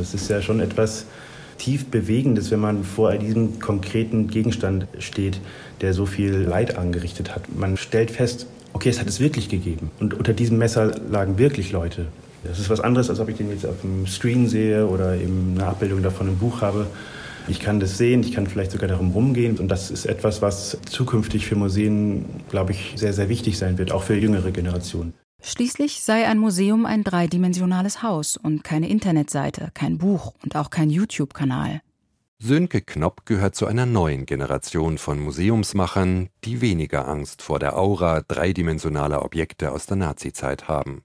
Es 0.00 0.14
ist 0.14 0.28
ja 0.28 0.40
schon 0.40 0.60
etwas 0.60 1.06
tief 1.58 1.86
Bewegendes, 1.86 2.50
wenn 2.50 2.60
man 2.60 2.84
vor 2.84 3.12
diesem 3.14 3.58
konkreten 3.58 4.28
Gegenstand 4.28 4.86
steht, 4.98 5.40
der 5.80 5.94
so 5.94 6.06
viel 6.06 6.34
Leid 6.34 6.78
angerichtet 6.78 7.34
hat. 7.34 7.42
Man 7.56 7.76
stellt 7.76 8.10
fest, 8.10 8.46
okay, 8.72 8.88
es 8.88 9.00
hat 9.00 9.08
es 9.08 9.20
wirklich 9.20 9.48
gegeben. 9.48 9.90
Und 9.98 10.14
unter 10.14 10.32
diesem 10.32 10.58
Messer 10.58 10.92
lagen 11.10 11.38
wirklich 11.38 11.72
Leute. 11.72 12.06
Das 12.44 12.58
ist 12.58 12.68
was 12.68 12.80
anderes, 12.80 13.08
als 13.08 13.20
ob 13.20 13.28
ich 13.28 13.36
den 13.36 13.50
jetzt 13.50 13.64
auf 13.64 13.80
dem 13.80 14.06
Screen 14.06 14.48
sehe 14.48 14.86
oder 14.86 15.14
eben 15.14 15.54
eine 15.54 15.66
Abbildung 15.66 16.02
davon 16.02 16.28
im 16.28 16.36
Buch 16.36 16.60
habe. 16.60 16.86
Ich 17.46 17.60
kann 17.60 17.78
das 17.78 17.98
sehen, 17.98 18.22
ich 18.22 18.32
kann 18.32 18.46
vielleicht 18.46 18.70
sogar 18.70 18.88
darum 18.88 19.10
rumgehen. 19.10 19.58
Und 19.58 19.68
das 19.68 19.90
ist 19.90 20.06
etwas, 20.06 20.40
was 20.40 20.78
zukünftig 20.88 21.46
für 21.46 21.56
Museen, 21.56 22.24
glaube 22.48 22.72
ich, 22.72 22.94
sehr, 22.96 23.12
sehr 23.12 23.28
wichtig 23.28 23.58
sein 23.58 23.76
wird, 23.76 23.92
auch 23.92 24.02
für 24.02 24.14
jüngere 24.14 24.50
Generationen. 24.50 25.12
Schließlich 25.42 26.00
sei 26.00 26.26
ein 26.26 26.38
Museum 26.38 26.86
ein 26.86 27.04
dreidimensionales 27.04 28.02
Haus 28.02 28.38
und 28.38 28.64
keine 28.64 28.88
Internetseite, 28.88 29.70
kein 29.74 29.98
Buch 29.98 30.32
und 30.42 30.56
auch 30.56 30.70
kein 30.70 30.88
YouTube-Kanal. 30.88 31.82
Sönke 32.38 32.80
Knopp 32.80 33.26
gehört 33.26 33.54
zu 33.54 33.66
einer 33.66 33.84
neuen 33.84 34.24
Generation 34.24 34.96
von 34.96 35.20
Museumsmachern, 35.20 36.30
die 36.44 36.62
weniger 36.62 37.06
Angst 37.06 37.42
vor 37.42 37.58
der 37.58 37.76
Aura 37.76 38.22
dreidimensionaler 38.22 39.22
Objekte 39.22 39.70
aus 39.70 39.84
der 39.84 39.96
Nazizeit 39.98 40.66
haben. 40.66 41.04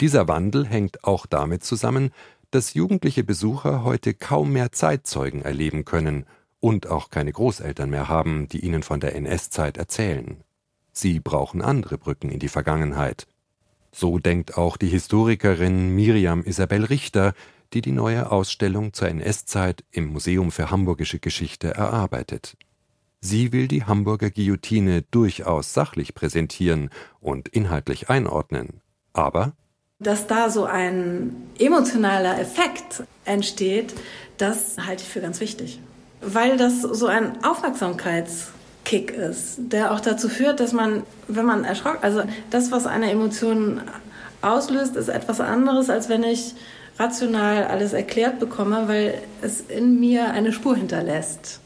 Dieser 0.00 0.28
Wandel 0.28 0.66
hängt 0.66 1.04
auch 1.04 1.26
damit 1.26 1.64
zusammen, 1.64 2.10
dass 2.50 2.74
jugendliche 2.74 3.24
Besucher 3.24 3.84
heute 3.84 4.14
kaum 4.14 4.52
mehr 4.52 4.72
Zeitzeugen 4.72 5.42
erleben 5.42 5.84
können 5.84 6.26
und 6.60 6.86
auch 6.88 7.10
keine 7.10 7.32
Großeltern 7.32 7.90
mehr 7.90 8.08
haben, 8.08 8.48
die 8.48 8.64
ihnen 8.64 8.82
von 8.82 9.00
der 9.00 9.14
NS-Zeit 9.14 9.76
erzählen. 9.76 10.42
Sie 10.92 11.20
brauchen 11.20 11.62
andere 11.62 11.98
Brücken 11.98 12.30
in 12.30 12.38
die 12.38 12.48
Vergangenheit. 12.48 13.26
So 13.92 14.18
denkt 14.18 14.56
auch 14.56 14.76
die 14.76 14.88
Historikerin 14.88 15.94
Miriam 15.94 16.42
Isabel 16.42 16.84
Richter, 16.84 17.34
die 17.72 17.82
die 17.82 17.92
neue 17.92 18.30
Ausstellung 18.30 18.92
zur 18.92 19.08
NS-Zeit 19.08 19.84
im 19.90 20.06
Museum 20.06 20.50
für 20.50 20.70
Hamburgische 20.70 21.18
Geschichte 21.18 21.68
erarbeitet. 21.74 22.56
Sie 23.20 23.52
will 23.52 23.68
die 23.68 23.84
Hamburger 23.84 24.30
Guillotine 24.30 25.02
durchaus 25.02 25.74
sachlich 25.74 26.14
präsentieren 26.14 26.90
und 27.20 27.48
inhaltlich 27.48 28.08
einordnen, 28.08 28.80
aber 29.12 29.54
dass 29.98 30.26
da 30.26 30.50
so 30.50 30.64
ein 30.64 31.34
emotionaler 31.58 32.38
Effekt 32.38 33.02
entsteht, 33.24 33.94
das 34.36 34.76
halte 34.86 35.02
ich 35.02 35.08
für 35.08 35.20
ganz 35.20 35.40
wichtig. 35.40 35.80
Weil 36.20 36.56
das 36.56 36.82
so 36.82 37.06
ein 37.06 37.42
Aufmerksamkeitskick 37.44 39.10
ist, 39.10 39.56
der 39.58 39.92
auch 39.92 40.00
dazu 40.00 40.28
führt, 40.28 40.60
dass 40.60 40.72
man, 40.72 41.02
wenn 41.28 41.46
man 41.46 41.64
erschrocken, 41.64 41.98
also 42.02 42.22
das, 42.50 42.70
was 42.72 42.86
eine 42.86 43.10
Emotion 43.10 43.80
auslöst, 44.42 44.96
ist 44.96 45.08
etwas 45.08 45.40
anderes, 45.40 45.88
als 45.88 46.08
wenn 46.08 46.22
ich 46.22 46.54
rational 46.98 47.64
alles 47.64 47.92
erklärt 47.92 48.38
bekomme, 48.38 48.88
weil 48.88 49.22
es 49.40 49.60
in 49.60 49.98
mir 49.98 50.30
eine 50.30 50.52
Spur 50.52 50.76
hinterlässt. 50.76 51.60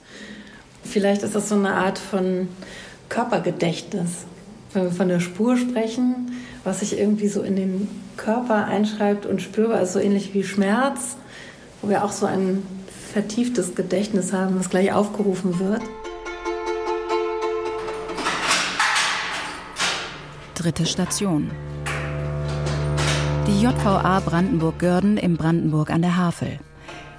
Vielleicht 0.85 1.23
ist 1.23 1.35
das 1.35 1.49
so 1.49 1.57
eine 1.57 1.75
Art 1.75 1.99
von 1.99 2.49
Körpergedächtnis. 3.09 4.25
Wenn 4.73 4.85
wir 4.85 4.93
von 4.93 5.09
der 5.09 5.21
Spur 5.21 5.57
sprechen, 5.57 6.31
was 6.65 6.81
sich 6.81 6.99
irgendwie 6.99 7.29
so 7.29 7.43
in 7.43 7.57
den 7.57 7.89
Körper 8.17 8.67
einschreibt 8.67 9.27
und 9.27 9.41
spürbar 9.41 9.81
ist, 9.81 9.93
so 9.93 9.99
ähnlich 9.99 10.35
wie 10.35 10.45
Schmerz, 10.45 11.17
wo 11.81 11.89
wir 11.89 12.05
auch 12.05 12.13
so 12.13 12.27
ein 12.27 12.63
vertieftes 13.13 13.75
Gedächtnis 13.75 14.33
haben, 14.33 14.57
das 14.57 14.71
gleich 14.71 14.93
aufgerufen 14.93 15.59
wird. 15.59 15.83
Dritte 20.55 20.85
Station. 20.85 21.51
Die 23.47 23.63
JVA 23.63 24.21
Brandenburg-Görden 24.21 25.17
im 25.17 25.37
Brandenburg 25.37 25.91
an 25.91 26.03
der 26.03 26.19
Havel. 26.19 26.59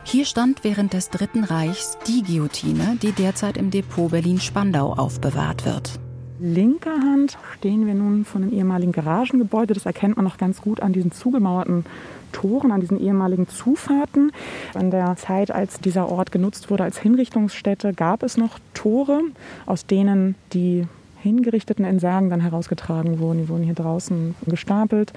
Hier 0.03 0.25
stand 0.25 0.63
während 0.63 0.93
des 0.93 1.09
Dritten 1.09 1.43
Reichs 1.43 1.97
die 2.07 2.23
Guillotine, 2.23 2.97
die 3.01 3.11
derzeit 3.11 3.57
im 3.57 3.71
Depot 3.71 4.11
Berlin-Spandau 4.11 4.93
aufbewahrt 4.93 5.65
wird 5.65 6.00
linker 6.41 6.99
Hand 6.99 7.37
stehen 7.57 7.85
wir 7.85 7.93
nun 7.93 8.25
vor 8.25 8.41
einem 8.41 8.51
ehemaligen 8.51 8.91
Garagengebäude. 8.91 9.73
Das 9.73 9.85
erkennt 9.85 10.17
man 10.17 10.25
noch 10.25 10.37
ganz 10.37 10.61
gut 10.61 10.81
an 10.81 10.91
diesen 10.91 11.11
zugemauerten 11.11 11.85
Toren, 12.31 12.71
an 12.71 12.81
diesen 12.81 12.99
ehemaligen 12.99 13.47
Zufahrten. 13.47 14.31
In 14.79 14.91
der 14.91 15.15
Zeit, 15.17 15.51
als 15.51 15.79
dieser 15.79 16.09
Ort 16.09 16.31
genutzt 16.31 16.69
wurde 16.69 16.83
als 16.83 16.97
Hinrichtungsstätte, 16.97 17.93
gab 17.93 18.23
es 18.23 18.37
noch 18.37 18.57
Tore, 18.73 19.21
aus 19.65 19.85
denen 19.85 20.35
die 20.53 20.87
Hingerichteten 21.21 21.85
in 21.85 21.99
Särgen 21.99 22.31
dann 22.31 22.41
herausgetragen 22.41 23.19
wurden. 23.19 23.39
Die 23.43 23.49
wurden 23.49 23.63
hier 23.63 23.75
draußen 23.75 24.33
gestapelt, 24.47 25.13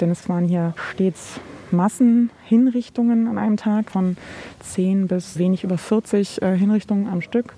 denn 0.00 0.10
es 0.10 0.28
waren 0.28 0.46
hier 0.46 0.74
stets 0.90 1.38
Massenhinrichtungen 1.70 3.28
an 3.28 3.38
einem 3.38 3.56
Tag 3.56 3.90
von 3.90 4.16
10 4.60 5.08
bis 5.08 5.38
wenig 5.38 5.64
über 5.64 5.78
40 5.78 6.42
äh, 6.42 6.56
Hinrichtungen 6.56 7.08
am 7.08 7.20
Stück. 7.20 7.54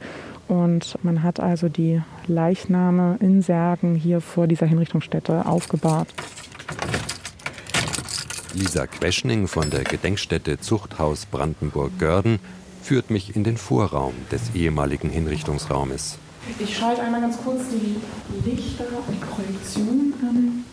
Und 0.49 0.97
man 1.03 1.23
hat 1.23 1.41
also 1.41 1.69
die 1.69 2.03
Leichname 2.26 3.17
in 3.21 3.43
Särgen 3.43 3.95
hier 3.95 4.21
vor 4.21 4.47
dieser 4.47 4.67
Hinrichtungsstätte 4.67 5.47
aufgebahrt. 5.47 6.09
Lisa 8.55 8.87
Queschning 8.87 9.49
von 9.49 9.69
der 9.71 9.85
Gedenkstätte 9.85 10.59
Zuchthaus 10.59 11.26
Brandenburg-Görden 11.26 12.38
führt 12.83 13.11
mich 13.11 13.37
in 13.37 13.45
den 13.45 13.57
Vorraum 13.57 14.15
des 14.31 14.55
ehemaligen 14.55 15.11
Hinrichtungsraumes. 15.11 16.19
Ich 16.59 16.79
schalte 16.79 17.03
einmal 17.03 17.21
ganz 17.21 17.37
kurz 17.43 17.62
die 17.71 17.97
Lichter 18.49 18.85
und 19.07 19.21
Projektionen 19.21 20.15
an. 20.23 20.65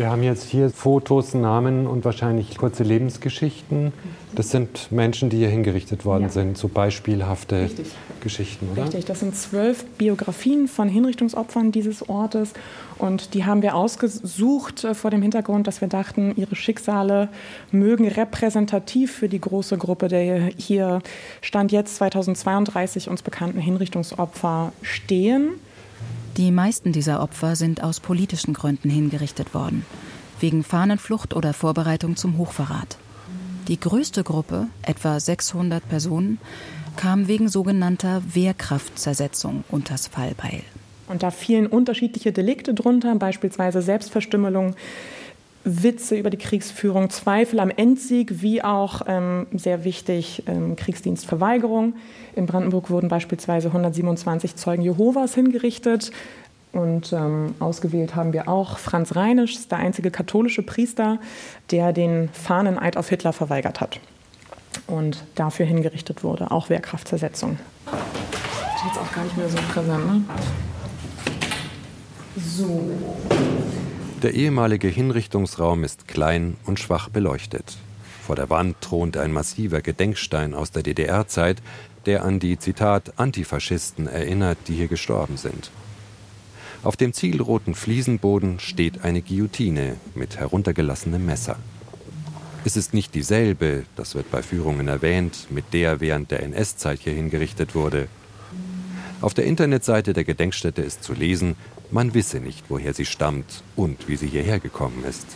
Wir 0.00 0.08
haben 0.08 0.22
jetzt 0.22 0.48
hier 0.48 0.70
Fotos, 0.70 1.34
Namen 1.34 1.86
und 1.86 2.06
wahrscheinlich 2.06 2.56
kurze 2.56 2.84
Lebensgeschichten. 2.84 3.92
Das 4.34 4.48
sind 4.48 4.90
Menschen, 4.90 5.28
die 5.28 5.36
hier 5.36 5.50
hingerichtet 5.50 6.06
worden 6.06 6.22
ja. 6.22 6.28
sind, 6.30 6.56
so 6.56 6.68
beispielhafte 6.68 7.64
Richtig. 7.64 7.88
Geschichten, 8.22 8.70
oder? 8.72 8.84
Richtig, 8.84 9.04
das 9.04 9.20
sind 9.20 9.36
zwölf 9.36 9.84
Biografien 9.98 10.68
von 10.68 10.88
Hinrichtungsopfern 10.88 11.70
dieses 11.70 12.08
Ortes. 12.08 12.54
Und 12.96 13.34
die 13.34 13.44
haben 13.44 13.60
wir 13.60 13.74
ausgesucht 13.74 14.84
äh, 14.84 14.94
vor 14.94 15.10
dem 15.10 15.20
Hintergrund, 15.20 15.66
dass 15.66 15.82
wir 15.82 15.88
dachten, 15.88 16.32
ihre 16.34 16.56
Schicksale 16.56 17.28
mögen 17.70 18.08
repräsentativ 18.08 19.12
für 19.12 19.28
die 19.28 19.40
große 19.42 19.76
Gruppe 19.76 20.08
der 20.08 20.50
hier 20.56 21.00
Stand 21.42 21.72
jetzt 21.72 21.96
2032 21.96 23.10
uns 23.10 23.20
bekannten 23.20 23.60
Hinrichtungsopfer 23.60 24.72
stehen. 24.80 25.60
Die 26.36 26.50
meisten 26.52 26.92
dieser 26.92 27.22
Opfer 27.22 27.56
sind 27.56 27.82
aus 27.82 28.00
politischen 28.00 28.54
Gründen 28.54 28.88
hingerichtet 28.88 29.52
worden, 29.52 29.84
wegen 30.38 30.62
Fahnenflucht 30.62 31.34
oder 31.34 31.52
Vorbereitung 31.52 32.16
zum 32.16 32.38
Hochverrat. 32.38 32.96
Die 33.68 33.78
größte 33.78 34.24
Gruppe, 34.24 34.68
etwa 34.82 35.18
600 35.18 35.86
Personen, 35.88 36.38
kam 36.96 37.28
wegen 37.28 37.48
sogenannter 37.48 38.22
Wehrkraftzersetzung 38.32 39.64
unters 39.70 40.06
Fallbeil. 40.08 40.62
Und 41.08 41.22
da 41.22 41.30
fielen 41.30 41.66
unterschiedliche 41.66 42.30
Delikte 42.30 42.74
drunter, 42.74 43.14
beispielsweise 43.16 43.82
Selbstverstümmelung, 43.82 44.76
Witze 45.64 46.16
über 46.16 46.30
die 46.30 46.38
Kriegsführung, 46.38 47.10
Zweifel 47.10 47.60
am 47.60 47.70
Endsieg, 47.70 48.42
wie 48.42 48.62
auch 48.62 49.02
ähm, 49.06 49.46
sehr 49.52 49.84
wichtig 49.84 50.44
ähm, 50.46 50.76
Kriegsdienstverweigerung. 50.76 51.94
In 52.34 52.46
Brandenburg 52.46 52.90
wurden 52.90 53.08
beispielsweise 53.08 53.68
127 53.68 54.56
Zeugen 54.56 54.82
Jehovas 54.82 55.34
hingerichtet. 55.34 56.10
Und 56.72 57.12
ähm, 57.12 57.54
ausgewählt 57.58 58.14
haben 58.14 58.32
wir 58.32 58.48
auch 58.48 58.78
Franz 58.78 59.16
Reinisch, 59.16 59.68
der 59.68 59.78
einzige 59.78 60.10
katholische 60.10 60.62
Priester, 60.62 61.18
der 61.70 61.92
den 61.92 62.28
Fahneneid 62.32 62.96
auf 62.96 63.08
Hitler 63.08 63.32
verweigert 63.32 63.80
hat 63.80 64.00
und 64.86 65.24
dafür 65.34 65.66
hingerichtet 65.66 66.22
wurde, 66.22 66.50
auch 66.50 66.70
Wehrkraftzersetzung. 66.70 67.58
Das 67.86 67.94
ist 67.94 68.86
jetzt 68.86 68.98
auch 68.98 69.12
gar 69.12 69.24
nicht 69.24 69.36
mehr 69.36 69.48
so 69.48 69.58
präsent, 69.72 70.06
ne? 70.06 70.22
So. 72.36 72.88
Der 74.22 74.34
ehemalige 74.34 74.88
Hinrichtungsraum 74.88 75.82
ist 75.82 76.06
klein 76.06 76.58
und 76.66 76.78
schwach 76.78 77.08
beleuchtet. 77.08 77.78
Vor 78.26 78.36
der 78.36 78.50
Wand 78.50 78.78
thront 78.82 79.16
ein 79.16 79.32
massiver 79.32 79.80
Gedenkstein 79.80 80.52
aus 80.52 80.70
der 80.70 80.82
DDR-Zeit, 80.82 81.62
der 82.04 82.22
an 82.22 82.38
die 82.38 82.58
Zitat 82.58 83.18
Antifaschisten 83.18 84.06
erinnert, 84.06 84.58
die 84.68 84.74
hier 84.74 84.88
gestorben 84.88 85.38
sind. 85.38 85.70
Auf 86.82 86.98
dem 86.98 87.14
zielroten 87.14 87.74
Fliesenboden 87.74 88.60
steht 88.60 89.04
eine 89.04 89.22
Guillotine 89.22 89.96
mit 90.14 90.36
heruntergelassenem 90.38 91.24
Messer. 91.24 91.56
Es 92.66 92.76
ist 92.76 92.92
nicht 92.92 93.14
dieselbe, 93.14 93.84
das 93.96 94.14
wird 94.14 94.30
bei 94.30 94.42
Führungen 94.42 94.88
erwähnt, 94.88 95.46
mit 95.48 95.72
der 95.72 96.00
während 96.00 96.30
der 96.30 96.42
NS-Zeit 96.42 97.00
hier 97.00 97.14
hingerichtet 97.14 97.74
wurde. 97.74 98.08
Auf 99.20 99.34
der 99.34 99.44
Internetseite 99.44 100.12
der 100.12 100.24
Gedenkstätte 100.24 100.82
ist 100.82 101.04
zu 101.04 101.12
lesen, 101.12 101.56
man 101.90 102.14
wisse 102.14 102.40
nicht, 102.40 102.64
woher 102.68 102.94
sie 102.94 103.04
stammt 103.04 103.62
und 103.76 104.08
wie 104.08 104.16
sie 104.16 104.28
hierher 104.28 104.60
gekommen 104.60 105.04
ist. 105.04 105.26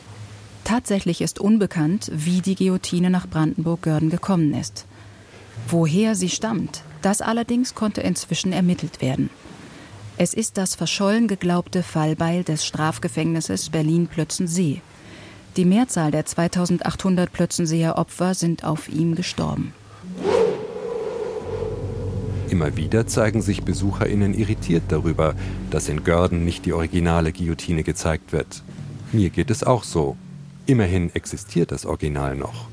Tatsächlich 0.64 1.20
ist 1.20 1.38
unbekannt, 1.38 2.10
wie 2.14 2.40
die 2.40 2.54
Guillotine 2.54 3.10
nach 3.10 3.28
Brandenburg-Görden 3.28 4.08
gekommen 4.08 4.54
ist. 4.54 4.86
Woher 5.68 6.14
sie 6.14 6.30
stammt, 6.30 6.82
das 7.02 7.20
allerdings 7.20 7.74
konnte 7.74 8.00
inzwischen 8.00 8.52
ermittelt 8.52 9.02
werden. 9.02 9.28
Es 10.16 10.32
ist 10.32 10.56
das 10.56 10.74
verschollen 10.74 11.28
geglaubte 11.28 11.82
Fallbeil 11.82 12.44
des 12.44 12.64
Strafgefängnisses 12.64 13.68
Berlin-Plötzensee. 13.68 14.80
Die 15.56 15.64
Mehrzahl 15.64 16.10
der 16.10 16.24
2800 16.24 17.32
Plötzenseer 17.32 17.98
Opfer 17.98 18.34
sind 18.34 18.64
auf 18.64 18.88
ihm 18.88 19.14
gestorben. 19.14 19.74
Immer 22.50 22.76
wieder 22.76 23.06
zeigen 23.06 23.42
sich 23.42 23.62
BesucherInnen 23.62 24.34
irritiert 24.34 24.84
darüber, 24.88 25.34
dass 25.70 25.88
in 25.88 26.04
Görden 26.04 26.44
nicht 26.44 26.66
die 26.66 26.72
originale 26.72 27.32
Guillotine 27.32 27.82
gezeigt 27.82 28.32
wird. 28.32 28.62
Mir 29.12 29.30
geht 29.30 29.50
es 29.50 29.64
auch 29.64 29.82
so. 29.82 30.16
Immerhin 30.66 31.14
existiert 31.14 31.72
das 31.72 31.86
Original 31.86 32.36
noch. 32.36 32.68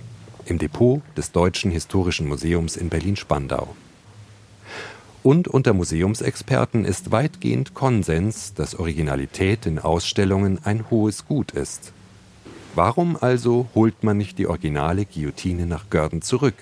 Im 0.45 0.57
Depot 0.57 1.01
des 1.15 1.31
Deutschen 1.31 1.71
Historischen 1.71 2.27
Museums 2.27 2.75
in 2.75 2.89
Berlin-Spandau. 2.89 3.75
Und 5.23 5.47
unter 5.47 5.73
Museumsexperten 5.73 6.83
ist 6.83 7.11
weitgehend 7.11 7.73
Konsens, 7.73 8.53
dass 8.53 8.75
Originalität 8.75 9.65
in 9.65 9.77
Ausstellungen 9.77 10.59
ein 10.63 10.89
hohes 10.89 11.25
Gut 11.27 11.51
ist. 11.51 11.93
Warum 12.73 13.17
also 13.19 13.67
holt 13.75 14.03
man 14.03 14.17
nicht 14.17 14.37
die 14.37 14.47
originale 14.47 15.05
Guillotine 15.05 15.65
nach 15.65 15.89
Görden 15.89 16.21
zurück? 16.21 16.55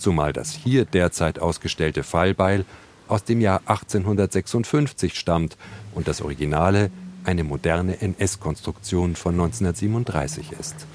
Zumal 0.00 0.32
das 0.32 0.52
hier 0.52 0.84
derzeit 0.84 1.38
ausgestellte 1.38 2.02
Fallbeil 2.02 2.64
aus 3.08 3.24
dem 3.24 3.40
Jahr 3.40 3.60
1856 3.66 5.18
stammt 5.18 5.56
und 5.94 6.08
das 6.08 6.22
Originale 6.22 6.90
eine 7.24 7.44
moderne 7.44 8.00
NS-Konstruktion 8.00 9.16
von 9.16 9.34
1937 9.34 10.52
ist. 10.52 10.86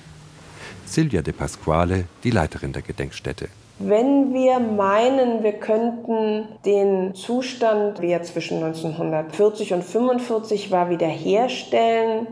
Silvia 0.86 1.22
de 1.22 1.34
Pasquale, 1.34 2.06
die 2.24 2.32
Leiterin 2.32 2.74
der 2.74 2.82
Gedenkstätte. 2.82 3.50
Wenn 3.78 4.34
wir 4.34 4.60
meinen, 4.60 5.44
wir 5.44 5.54
könnten 5.54 6.48
den 6.66 7.14
Zustand, 7.14 8.02
wie 8.02 8.12
er 8.12 8.24
zwischen 8.24 8.64
1940 8.64 9.74
und 9.74 9.80
1945 9.80 10.72
war, 10.72 10.90
wiederherstellen, 10.90 12.28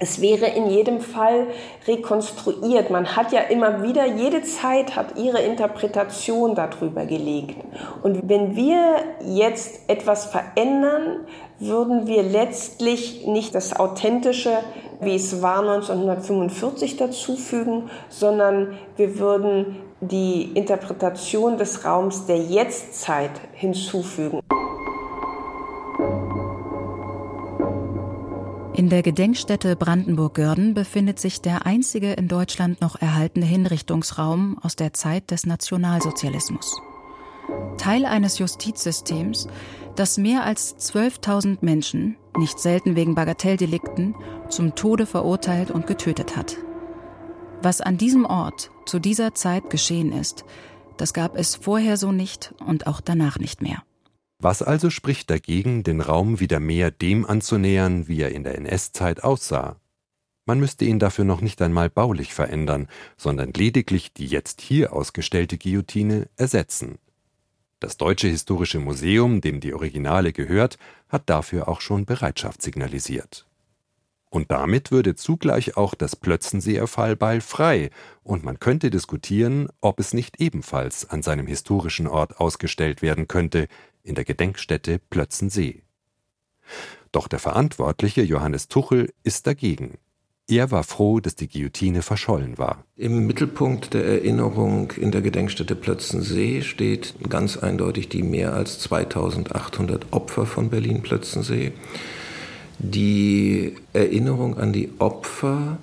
es 0.00 0.20
wäre 0.20 0.46
in 0.46 0.70
jedem 0.70 1.00
Fall 1.00 1.46
rekonstruiert. 1.86 2.90
Man 2.90 3.16
hat 3.16 3.32
ja 3.32 3.40
immer 3.40 3.82
wieder, 3.82 4.06
jede 4.06 4.42
Zeit 4.42 4.96
hat 4.96 5.18
ihre 5.18 5.40
Interpretation 5.40 6.54
darüber 6.54 7.04
gelegt. 7.04 7.56
Und 8.02 8.28
wenn 8.28 8.54
wir 8.56 8.96
jetzt 9.24 9.80
etwas 9.88 10.26
verändern, 10.26 11.26
würden 11.58 12.06
wir 12.06 12.22
letztlich 12.22 13.26
nicht 13.26 13.54
das 13.54 13.78
Authentische, 13.78 14.58
wie 15.00 15.14
es 15.14 15.42
war 15.42 15.60
1945, 15.60 16.96
dazufügen, 16.96 17.90
sondern 18.08 18.78
wir 18.96 19.18
würden 19.18 19.76
die 20.00 20.52
Interpretation 20.54 21.58
des 21.58 21.84
Raums 21.84 22.26
der 22.26 22.38
Jetztzeit 22.38 23.32
hinzufügen. 23.52 24.40
In 28.78 28.88
der 28.88 29.02
Gedenkstätte 29.02 29.74
Brandenburg-Görden 29.74 30.72
befindet 30.72 31.18
sich 31.18 31.40
der 31.40 31.66
einzige 31.66 32.12
in 32.12 32.28
Deutschland 32.28 32.80
noch 32.80 32.94
erhaltene 32.94 33.44
Hinrichtungsraum 33.44 34.56
aus 34.62 34.76
der 34.76 34.92
Zeit 34.92 35.32
des 35.32 35.46
Nationalsozialismus. 35.46 36.80
Teil 37.76 38.04
eines 38.04 38.38
Justizsystems, 38.38 39.48
das 39.96 40.16
mehr 40.16 40.44
als 40.44 40.76
12.000 40.76 41.58
Menschen, 41.60 42.18
nicht 42.36 42.60
selten 42.60 42.94
wegen 42.94 43.16
Bagatelldelikten, 43.16 44.14
zum 44.48 44.76
Tode 44.76 45.06
verurteilt 45.06 45.72
und 45.72 45.88
getötet 45.88 46.36
hat. 46.36 46.56
Was 47.60 47.80
an 47.80 47.98
diesem 47.98 48.24
Ort 48.26 48.70
zu 48.86 49.00
dieser 49.00 49.34
Zeit 49.34 49.70
geschehen 49.70 50.12
ist, 50.12 50.44
das 50.98 51.12
gab 51.12 51.36
es 51.36 51.56
vorher 51.56 51.96
so 51.96 52.12
nicht 52.12 52.54
und 52.64 52.86
auch 52.86 53.00
danach 53.00 53.40
nicht 53.40 53.60
mehr. 53.60 53.82
Was 54.40 54.62
also 54.62 54.88
spricht 54.88 55.30
dagegen, 55.30 55.82
den 55.82 56.00
Raum 56.00 56.38
wieder 56.38 56.60
mehr 56.60 56.92
dem 56.92 57.26
anzunähern, 57.26 58.06
wie 58.06 58.20
er 58.20 58.30
in 58.30 58.44
der 58.44 58.54
NS-Zeit 58.56 59.24
aussah? 59.24 59.80
Man 60.46 60.60
müsste 60.60 60.84
ihn 60.84 61.00
dafür 61.00 61.24
noch 61.24 61.40
nicht 61.40 61.60
einmal 61.60 61.90
baulich 61.90 62.32
verändern, 62.32 62.86
sondern 63.16 63.52
lediglich 63.52 64.12
die 64.12 64.26
jetzt 64.26 64.60
hier 64.60 64.92
ausgestellte 64.92 65.58
Guillotine 65.58 66.28
ersetzen. 66.36 66.98
Das 67.80 67.96
Deutsche 67.96 68.28
Historische 68.28 68.78
Museum, 68.78 69.40
dem 69.40 69.60
die 69.60 69.74
Originale 69.74 70.32
gehört, 70.32 70.78
hat 71.08 71.28
dafür 71.28 71.68
auch 71.68 71.80
schon 71.80 72.06
Bereitschaft 72.06 72.62
signalisiert. 72.62 73.44
Und 74.30 74.50
damit 74.50 74.90
würde 74.90 75.14
zugleich 75.14 75.76
auch 75.76 75.94
das 75.94 76.14
Plötzenseer 76.14 76.86
Fallbeil 76.86 77.40
frei, 77.40 77.90
und 78.22 78.44
man 78.44 78.58
könnte 78.58 78.90
diskutieren, 78.90 79.68
ob 79.80 80.00
es 80.00 80.12
nicht 80.12 80.40
ebenfalls 80.40 81.08
an 81.08 81.22
seinem 81.22 81.46
historischen 81.46 82.06
Ort 82.06 82.38
ausgestellt 82.38 83.00
werden 83.00 83.26
könnte, 83.26 83.68
in 84.08 84.14
der 84.14 84.24
Gedenkstätte 84.24 84.98
Plötzensee. 85.10 85.82
Doch 87.12 87.28
der 87.28 87.38
Verantwortliche 87.38 88.22
Johannes 88.22 88.68
Tuchel 88.68 89.12
ist 89.22 89.46
dagegen. 89.46 89.98
Er 90.50 90.70
war 90.70 90.82
froh, 90.82 91.20
dass 91.20 91.36
die 91.36 91.48
Guillotine 91.48 92.00
verschollen 92.00 92.56
war. 92.56 92.84
Im 92.96 93.26
Mittelpunkt 93.26 93.92
der 93.92 94.06
Erinnerung 94.06 94.92
in 94.92 95.10
der 95.10 95.20
Gedenkstätte 95.20 95.74
Plötzensee 95.74 96.62
steht 96.62 97.14
ganz 97.28 97.58
eindeutig 97.58 98.08
die 98.08 98.22
mehr 98.22 98.54
als 98.54 98.78
2800 98.78 100.06
Opfer 100.10 100.46
von 100.46 100.70
Berlin-Plötzensee. 100.70 101.72
Die 102.78 103.74
Erinnerung 103.92 104.56
an 104.56 104.72
die 104.72 104.90
Opfer 104.98 105.78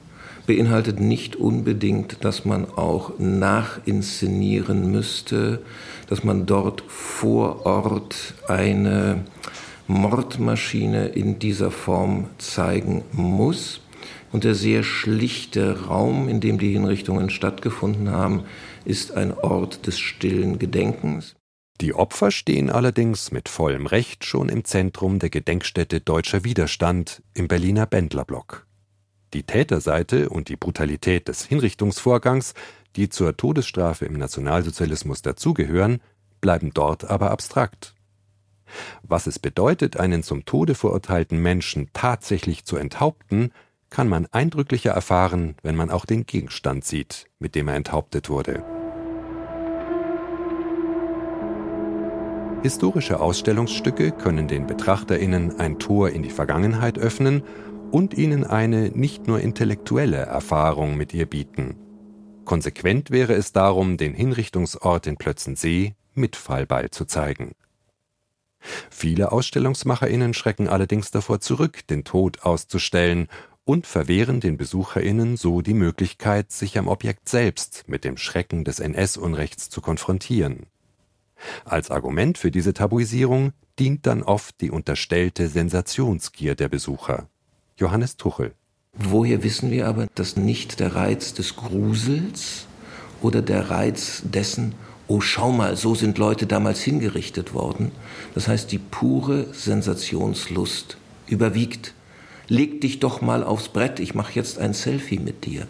beinhaltet 0.45 0.99
nicht 0.99 1.35
unbedingt, 1.35 2.23
dass 2.23 2.45
man 2.45 2.65
auch 2.65 3.17
nachinszenieren 3.19 4.91
müsste, 4.91 5.61
dass 6.07 6.23
man 6.23 6.45
dort 6.45 6.83
vor 6.87 7.65
Ort 7.65 8.33
eine 8.47 9.25
Mordmaschine 9.87 11.07
in 11.07 11.39
dieser 11.39 11.71
Form 11.71 12.27
zeigen 12.37 13.03
muss. 13.11 13.81
Und 14.31 14.43
der 14.43 14.55
sehr 14.55 14.83
schlichte 14.83 15.85
Raum, 15.87 16.27
in 16.27 16.41
dem 16.41 16.57
die 16.57 16.73
Hinrichtungen 16.73 17.29
stattgefunden 17.29 18.09
haben, 18.09 18.43
ist 18.83 19.15
ein 19.15 19.33
Ort 19.33 19.87
des 19.87 19.99
stillen 19.99 20.59
Gedenkens. 20.59 21.35
Die 21.81 21.93
Opfer 21.93 22.31
stehen 22.31 22.69
allerdings 22.69 23.31
mit 23.31 23.49
vollem 23.49 23.85
Recht 23.85 24.23
schon 24.23 24.49
im 24.49 24.63
Zentrum 24.63 25.19
der 25.19 25.29
Gedenkstätte 25.29 25.99
Deutscher 25.99 26.43
Widerstand 26.43 27.21
im 27.33 27.47
Berliner 27.47 27.85
Bendlerblock. 27.85 28.64
Die 29.35 29.43
Täterseite 29.43 30.29
und 30.29 30.47
die 30.47 30.55
Brutalität 30.55 31.27
des 31.27 31.43
Hinrichtungsvorgangs, 31.43 32.53
die 32.95 33.09
zur 33.09 33.35
Todesstrafe 33.35 34.05
im 34.05 34.13
Nationalsozialismus 34.13 35.21
dazugehören, 35.23 35.99
bleiben 36.39 36.71
dort 36.73 37.03
aber 37.03 37.31
abstrakt. 37.31 37.95
Was 39.03 39.27
es 39.27 39.37
bedeutet, 39.37 39.97
einen 39.97 40.23
zum 40.23 40.45
Tode 40.45 40.73
verurteilten 40.73 41.37
Menschen 41.37 41.89
tatsächlich 41.91 42.63
zu 42.63 42.77
enthaupten, 42.77 43.51
kann 43.89 44.07
man 44.07 44.25
eindrücklicher 44.27 44.91
erfahren, 44.91 45.55
wenn 45.63 45.75
man 45.75 45.89
auch 45.89 46.05
den 46.05 46.25
Gegenstand 46.25 46.85
sieht, 46.85 47.25
mit 47.37 47.55
dem 47.55 47.67
er 47.67 47.75
enthauptet 47.75 48.29
wurde. 48.29 48.63
Historische 52.61 53.19
Ausstellungsstücke 53.19 54.11
können 54.11 54.47
den 54.47 54.65
Betrachterinnen 54.65 55.59
ein 55.59 55.77
Tor 55.77 56.09
in 56.09 56.23
die 56.23 56.31
Vergangenheit 56.31 56.97
öffnen 56.97 57.43
und 57.95 58.13
ihnen 58.13 58.43
eine 58.43 58.89
nicht 58.89 59.25
nur 59.25 59.39
intellektuelle 59.39 60.17
Erfahrung 60.17 60.97
mit 60.97 61.13
ihr 61.13 61.25
bieten. 61.25 61.77
Konsequent 62.43 63.09
wäre 63.09 63.35
es 63.35 63.53
darum, 63.53 63.95
den 63.95 64.13
Hinrichtungsort 64.13 65.07
in 65.07 65.15
Plötzensee 65.15 65.95
mit 66.13 66.35
Fallbeil 66.35 66.89
zu 66.89 67.05
zeigen. 67.05 67.53
Viele 68.89 69.31
Ausstellungsmacherinnen 69.31 70.33
schrecken 70.33 70.67
allerdings 70.67 71.09
davor 71.09 71.39
zurück, 71.39 71.87
den 71.87 72.03
Tod 72.03 72.41
auszustellen 72.41 73.29
und 73.63 73.87
verwehren 73.87 74.41
den 74.41 74.57
Besucherinnen 74.57 75.37
so 75.37 75.61
die 75.61 75.73
Möglichkeit, 75.73 76.51
sich 76.51 76.77
am 76.77 76.89
Objekt 76.89 77.29
selbst 77.29 77.85
mit 77.87 78.03
dem 78.03 78.17
Schrecken 78.17 78.65
des 78.65 78.81
NS-Unrechts 78.81 79.69
zu 79.69 79.79
konfrontieren. 79.79 80.65
Als 81.63 81.91
Argument 81.91 82.37
für 82.37 82.51
diese 82.51 82.73
Tabuisierung 82.73 83.53
dient 83.79 84.05
dann 84.05 84.21
oft 84.21 84.59
die 84.59 84.69
unterstellte 84.69 85.47
Sensationsgier 85.47 86.55
der 86.55 86.67
Besucher. 86.67 87.29
Johannes 87.77 88.15
Tuchel. 88.15 88.53
Woher 88.93 89.43
wissen 89.43 89.69
wir 89.69 89.87
aber, 89.87 90.07
dass 90.15 90.37
nicht 90.37 90.79
der 90.79 90.95
Reiz 90.95 91.33
des 91.33 91.57
Grusels 91.57 92.67
oder 93.21 93.41
der 93.41 93.69
Reiz 93.69 94.21
dessen, 94.23 94.75
oh 95.07 95.19
schau 95.19 95.51
mal, 95.51 95.75
so 95.75 95.93
sind 95.93 96.17
Leute 96.17 96.47
damals 96.47 96.81
hingerichtet 96.81 97.53
worden, 97.53 97.91
das 98.33 98.47
heißt 98.47 98.71
die 98.71 98.77
pure 98.77 99.53
Sensationslust 99.53 100.95
überwiegt. 101.27 101.93
Leg 102.47 102.79
dich 102.79 102.99
doch 102.99 103.21
mal 103.21 103.43
aufs 103.43 103.67
Brett, 103.67 103.99
ich 103.99 104.15
mache 104.15 104.33
jetzt 104.33 104.57
ein 104.57 104.73
Selfie 104.73 105.19
mit 105.19 105.45
dir. 105.45 105.67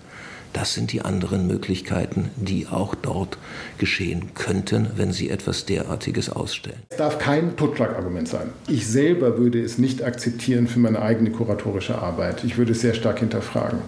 Das 0.56 0.74
sind 0.74 0.94
die 0.94 1.02
anderen 1.02 1.48
Möglichkeiten, 1.48 2.30
die 2.38 2.66
auch 2.66 2.96
dort 2.96 3.38
geschehen 3.78 4.34
könnten, 4.36 4.88
wenn 4.96 5.12
Sie 5.12 5.30
etwas 5.30 5.66
derartiges 5.66 6.30
ausstellen. 6.30 6.78
Es 6.90 6.96
darf 6.96 7.20
kein 7.20 7.58
Totschlagargument 7.58 8.30
sein. 8.30 8.52
Ich 8.70 8.88
selber 8.88 9.38
würde 9.38 9.62
es 9.62 9.78
nicht 9.78 10.02
akzeptieren 10.02 10.68
für 10.68 10.80
meine 10.80 11.02
eigene 11.02 11.32
kuratorische 11.32 11.98
Arbeit. 11.98 12.46
Ich 12.46 12.58
würde 12.58 12.72
es 12.72 12.80
sehr 12.80 12.94
stark 12.94 13.20
hinterfragen. 13.20 13.80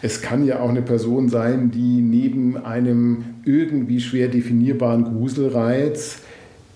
Es 0.00 0.22
kann 0.22 0.46
ja 0.46 0.60
auch 0.60 0.70
eine 0.70 0.80
Person 0.80 1.28
sein, 1.28 1.70
die 1.70 2.00
neben 2.00 2.56
einem 2.56 3.26
irgendwie 3.44 4.00
schwer 4.00 4.28
definierbaren 4.28 5.04
Gruselreiz 5.04 6.20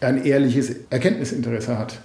ein 0.01 0.27
ehrliches 0.27 0.77
Erkenntnisinteresse 0.91 1.79
hat 1.79 2.01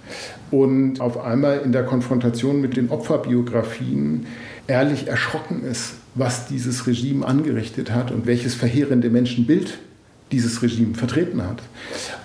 und 0.50 0.98
auf 1.02 1.22
einmal 1.22 1.60
in 1.62 1.72
der 1.72 1.84
Konfrontation 1.84 2.62
mit 2.62 2.78
den 2.78 2.88
Opferbiografien 2.88 4.24
ehrlich 4.66 5.08
erschrocken 5.08 5.62
ist 5.70 5.96
was 6.14 6.46
dieses 6.46 6.86
Regime 6.86 7.26
angerichtet 7.26 7.90
hat 7.90 8.10
und 8.10 8.26
welches 8.26 8.54
verheerende 8.54 9.10
Menschenbild 9.10 9.78
dieses 10.32 10.62
Regime 10.62 10.94
vertreten 10.94 11.42
hat. 11.42 11.62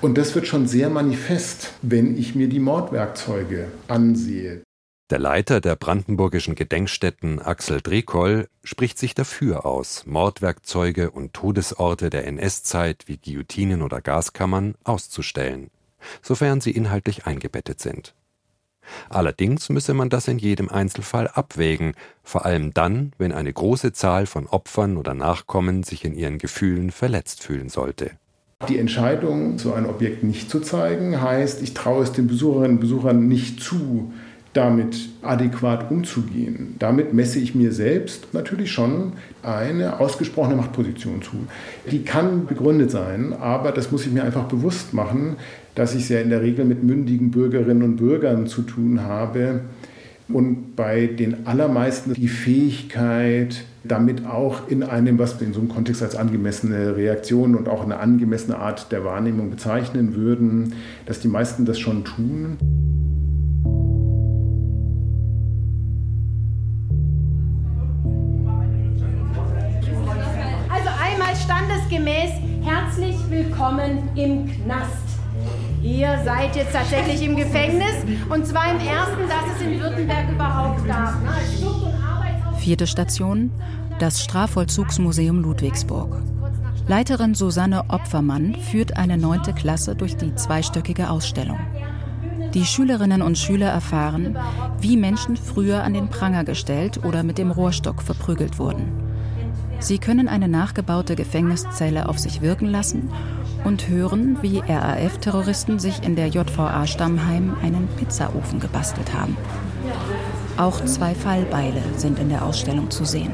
Und 0.02 0.18
das 0.18 0.36
wird 0.36 0.48
schon 0.48 0.68
sehr 0.68 0.90
manifest, 0.90 1.74
wenn 1.82 2.18
ich 2.18 2.36
mir 2.36 2.48
die 2.48 2.60
Mordwerkzeuge 2.60 3.68
ansehe. 3.88 4.62
Der 5.10 5.20
Leiter 5.20 5.60
der 5.60 5.76
brandenburgischen 5.76 6.54
Gedenkstätten 6.54 7.40
Axel 7.40 7.82
Drekoll 7.82 8.48
spricht 8.64 9.00
sich 9.00 9.16
dafür 9.16 9.66
aus, 9.66 10.06
Mordwerkzeuge 10.06 11.10
und 11.10 11.34
Todesorte 11.34 12.12
der 12.12 12.28
NS-Zeit 12.28 13.06
wie 13.08 13.18
Guillotinen 13.18 13.82
oder 13.82 14.02
Gaskammern 14.02 14.76
auszustellen, 14.84 15.72
sofern 16.22 16.62
sie 16.62 16.72
inhaltlich 16.72 17.26
eingebettet 17.26 17.80
sind. 17.80 18.14
Allerdings 19.10 19.70
müsse 19.70 19.94
man 19.94 20.10
das 20.10 20.28
in 20.28 20.40
jedem 20.40 20.70
Einzelfall 20.70 21.28
abwägen, 21.28 21.94
vor 22.24 22.46
allem 22.46 22.74
dann, 22.74 23.14
wenn 23.18 23.32
eine 23.32 23.52
große 23.52 23.94
Zahl 23.94 24.26
von 24.26 24.48
Opfern 24.48 24.98
oder 24.98 25.14
Nachkommen 25.14 25.84
sich 25.84 26.06
in 26.06 26.14
ihren 26.14 26.38
Gefühlen 26.38 26.92
verletzt 26.92 27.44
fühlen 27.44 27.70
sollte. 27.70 28.12
Die 28.68 28.78
Entscheidung, 28.78 29.58
so 29.58 29.74
ein 29.74 29.86
Objekt 29.86 30.24
nicht 30.24 30.50
zu 30.50 30.60
zeigen, 30.60 31.22
heißt, 31.22 31.62
ich 31.62 31.74
traue 31.74 32.04
es 32.04 32.12
den 32.12 32.28
Besucherinnen 32.28 32.72
und 32.72 32.80
Besuchern 32.82 33.28
nicht 33.28 33.62
zu, 33.62 34.12
damit 34.54 35.10
adäquat 35.22 35.92
umzugehen. 35.92 36.76
Damit 36.80 37.14
messe 37.14 37.40
ich 37.40 37.54
mir 37.54 37.72
selbst 37.72 38.34
natürlich 38.34 38.72
schon 38.72 39.14
eine 39.44 40.00
ausgesprochene 40.00 40.56
Machtposition 40.56 41.22
zu. 41.22 41.48
Die 41.92 42.04
kann 42.04 42.48
begründet 42.48 42.90
sein, 42.90 43.34
aber 43.34 43.72
das 43.72 43.92
muss 43.92 44.06
ich 44.06 44.12
mir 44.12 44.24
einfach 44.24 44.46
bewusst 44.46 44.94
machen, 44.94 45.36
dass 45.76 45.94
ich 45.94 46.04
es 46.04 46.10
ja 46.10 46.20
in 46.20 46.30
der 46.30 46.42
Regel 46.42 46.66
mit 46.66 46.84
mündigen 46.84 47.32
Bürgerinnen 47.32 47.84
und 47.84 47.98
Bürgern 47.98 48.48
zu 48.48 48.64
tun 48.64 49.04
habe 49.04 49.62
und 50.32 50.76
bei 50.76 51.08
den 51.08 51.48
allermeisten 51.48 52.14
die 52.14 52.28
Fähigkeit, 52.28 53.64
damit 53.84 54.26
auch 54.26 54.68
in 54.68 54.84
einem, 54.84 55.18
was 55.18 55.40
wir 55.40 55.48
in 55.48 55.54
so 55.54 55.60
einem 55.60 55.70
Kontext 55.70 56.04
als 56.04 56.16
angemessene 56.16 56.96
Reaktion 56.96 57.56
und 57.56 57.68
auch 57.68 57.84
eine 57.84 57.98
angemessene 57.98 58.58
Art 58.58 58.92
der 58.92 59.04
Wahrnehmung 59.04 59.50
bezeichnen 59.50 60.16
würden, 60.16 60.74
dass 61.06 61.20
die 61.20 61.30
meisten 61.30 61.66
das 61.66 61.80
schon 61.80 62.04
tun. 62.04 62.58
Standesgemäß 71.90 72.32
herzlich 72.64 73.16
willkommen 73.30 74.10
im 74.16 74.46
Knast. 74.46 74.92
Ihr 75.82 76.20
seid 76.24 76.56
jetzt 76.56 76.72
tatsächlich 76.72 77.24
im 77.24 77.36
Gefängnis 77.36 77.96
und 78.30 78.46
zwar 78.46 78.72
im 78.72 78.80
ersten, 78.80 79.28
das 79.28 79.56
es 79.56 79.66
in 79.66 79.80
Württemberg 79.80 80.30
überhaupt 80.30 80.86
gab. 80.86 81.16
Vierte 82.60 82.86
Station, 82.86 83.50
das 83.98 84.24
Strafvollzugsmuseum 84.24 85.42
Ludwigsburg. 85.42 86.22
Leiterin 86.88 87.34
Susanne 87.34 87.84
Opfermann 87.88 88.56
führt 88.56 88.96
eine 88.96 89.18
neunte 89.18 89.54
Klasse 89.54 89.96
durch 89.96 90.16
die 90.16 90.36
zweistöckige 90.36 91.10
Ausstellung. 91.10 91.60
Die 92.54 92.66
Schülerinnen 92.66 93.24
und 93.24 93.38
Schüler 93.38 93.70
erfahren, 93.70 94.38
wie 94.80 94.96
Menschen 94.96 95.38
früher 95.38 95.84
an 95.84 95.96
den 95.96 96.10
Pranger 96.10 96.44
gestellt 96.44 97.04
oder 97.04 97.24
mit 97.24 97.40
dem 97.40 97.50
Rohrstock 97.50 98.04
verprügelt 98.04 98.60
wurden. 98.60 99.09
Sie 99.80 99.98
können 99.98 100.28
eine 100.28 100.48
nachgebaute 100.48 101.16
Gefängniszelle 101.16 102.10
auf 102.10 102.20
sich 102.20 102.42
wirken 102.42 102.68
lassen 102.68 103.10
und 103.64 103.88
hören, 103.88 104.38
wie 104.42 104.60
RAF-Terroristen 104.60 105.80
sich 105.80 106.04
in 106.04 106.16
der 106.16 106.28
JVA 106.28 106.86
Stammheim 106.86 107.56
einen 107.64 107.88
Pizzaofen 107.98 108.60
gebastelt 108.60 109.14
haben. 109.14 109.38
Auch 110.58 110.84
zwei 110.86 111.16
Fallbeile 111.16 111.82
sind 111.96 112.20
in 112.20 112.30
der 112.30 112.44
Ausstellung 112.44 112.92
zu 112.92 113.06
sehen. 113.06 113.32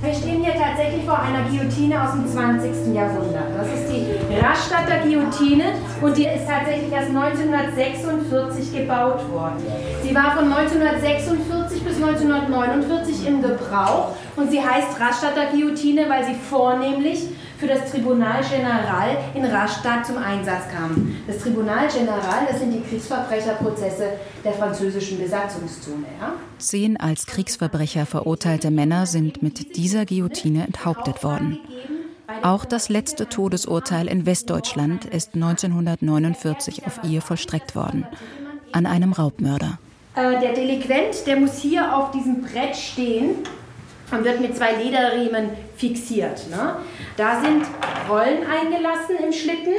Wir 0.00 0.14
stehen 0.14 0.44
hier 0.44 0.54
tatsächlich 0.54 1.04
vor 1.04 1.18
einer 1.18 1.42
Guillotine 1.50 2.00
aus 2.00 2.12
dem 2.12 2.24
20. 2.24 2.94
Jahrhundert. 2.94 3.50
Das 3.58 3.66
ist 3.66 3.90
die 3.90 4.06
Rastatter 4.36 5.02
Guillotine 5.02 5.72
und 6.00 6.16
die 6.16 6.22
ist 6.22 6.46
tatsächlich 6.46 6.92
erst 6.92 7.08
1946 7.08 8.78
gebaut 8.78 9.28
worden. 9.32 9.58
Sie 10.04 10.14
war 10.14 10.36
von 10.36 10.44
1946 10.52 11.48
bis 11.58 11.67
1949 12.02 13.26
im 13.26 13.42
Gebrauch 13.42 14.14
und 14.36 14.50
sie 14.50 14.60
heißt 14.60 15.00
Rastatter 15.00 15.46
Guillotine, 15.52 16.08
weil 16.08 16.24
sie 16.24 16.34
vornehmlich 16.34 17.24
für 17.58 17.66
das 17.66 17.90
Tribunal 17.90 18.42
General 18.48 19.16
in 19.34 19.44
Rastatt 19.44 20.06
zum 20.06 20.16
Einsatz 20.16 20.68
kam. 20.72 21.16
Das 21.26 21.38
Tribunal 21.38 21.88
General, 21.88 22.46
das 22.48 22.60
sind 22.60 22.72
die 22.72 22.80
Kriegsverbrecherprozesse 22.80 24.10
der 24.44 24.52
französischen 24.52 25.18
Besatzungszone. 25.18 26.06
Ja? 26.20 26.34
Zehn 26.58 26.96
als 26.96 27.26
Kriegsverbrecher 27.26 28.06
verurteilte 28.06 28.70
Männer 28.70 29.06
sind 29.06 29.42
mit 29.42 29.76
dieser 29.76 30.06
Guillotine 30.06 30.66
enthauptet 30.66 31.24
worden. 31.24 31.58
Auch 32.42 32.64
das 32.64 32.88
letzte 32.88 33.28
Todesurteil 33.28 34.06
in 34.06 34.24
Westdeutschland 34.24 35.04
ist 35.06 35.34
1949 35.34 36.86
auf 36.86 37.00
ihr 37.02 37.22
vollstreckt 37.22 37.74
worden. 37.74 38.06
An 38.70 38.86
einem 38.86 39.12
Raubmörder. 39.12 39.78
Äh, 40.18 40.40
der 40.40 40.52
Delinquent, 40.52 41.26
der 41.26 41.36
muss 41.36 41.58
hier 41.58 41.96
auf 41.96 42.10
diesem 42.10 42.42
Brett 42.42 42.74
stehen 42.74 43.36
und 44.10 44.24
wird 44.24 44.40
mit 44.40 44.56
zwei 44.56 44.72
Lederriemen 44.72 45.50
fixiert. 45.76 46.50
Ne? 46.50 46.76
Da 47.16 47.40
sind 47.40 47.64
Rollen 48.08 48.44
eingelassen 48.44 49.16
im 49.24 49.32
Schlitten. 49.32 49.74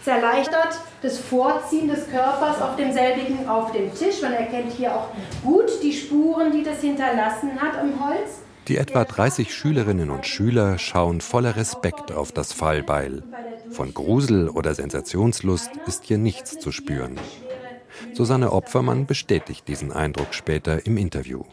Es 0.00 0.06
erleichtert 0.06 0.78
das 1.02 1.18
Vorziehen 1.18 1.88
des 1.88 2.08
Körpers 2.08 2.62
auf 2.62 2.76
demselbigen 2.76 3.48
auf 3.48 3.72
dem 3.72 3.92
Tisch. 3.92 4.22
Man 4.22 4.32
erkennt 4.32 4.72
hier 4.72 4.94
auch 4.94 5.08
gut 5.42 5.70
die 5.82 5.92
Spuren, 5.92 6.52
die 6.52 6.62
das 6.62 6.80
hinterlassen 6.80 7.60
hat 7.60 7.82
im 7.82 8.02
Holz. 8.04 8.42
Die 8.68 8.76
etwa 8.76 9.04
30 9.04 9.52
Schülerinnen 9.52 10.10
und 10.10 10.24
Schüler 10.24 10.78
schauen 10.78 11.20
voller 11.20 11.56
Respekt 11.56 12.12
auf 12.12 12.30
das 12.30 12.52
Fallbeil. 12.52 13.24
Von 13.70 13.92
Grusel 13.92 14.48
oder 14.48 14.74
Sensationslust 14.74 15.70
ist 15.86 16.04
hier 16.04 16.18
nichts 16.18 16.58
zu 16.60 16.70
spüren. 16.70 17.18
Susanne 18.14 18.52
Opfermann 18.52 19.06
bestätigt 19.06 19.68
diesen 19.68 19.92
Eindruck 19.92 20.34
später 20.34 20.86
im 20.86 20.96
Interview. 20.96 21.44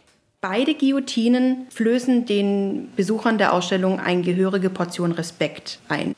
Beide 0.41 0.75
Guillotinen 0.75 1.65
flößen 1.71 2.25
den 2.25 2.89
Besuchern 2.95 3.37
der 3.37 3.53
Ausstellung 3.53 3.99
eine 3.99 4.21
gehörige 4.21 4.69
Portion 4.69 5.11
Respekt 5.11 5.79
ein. 5.87 6.15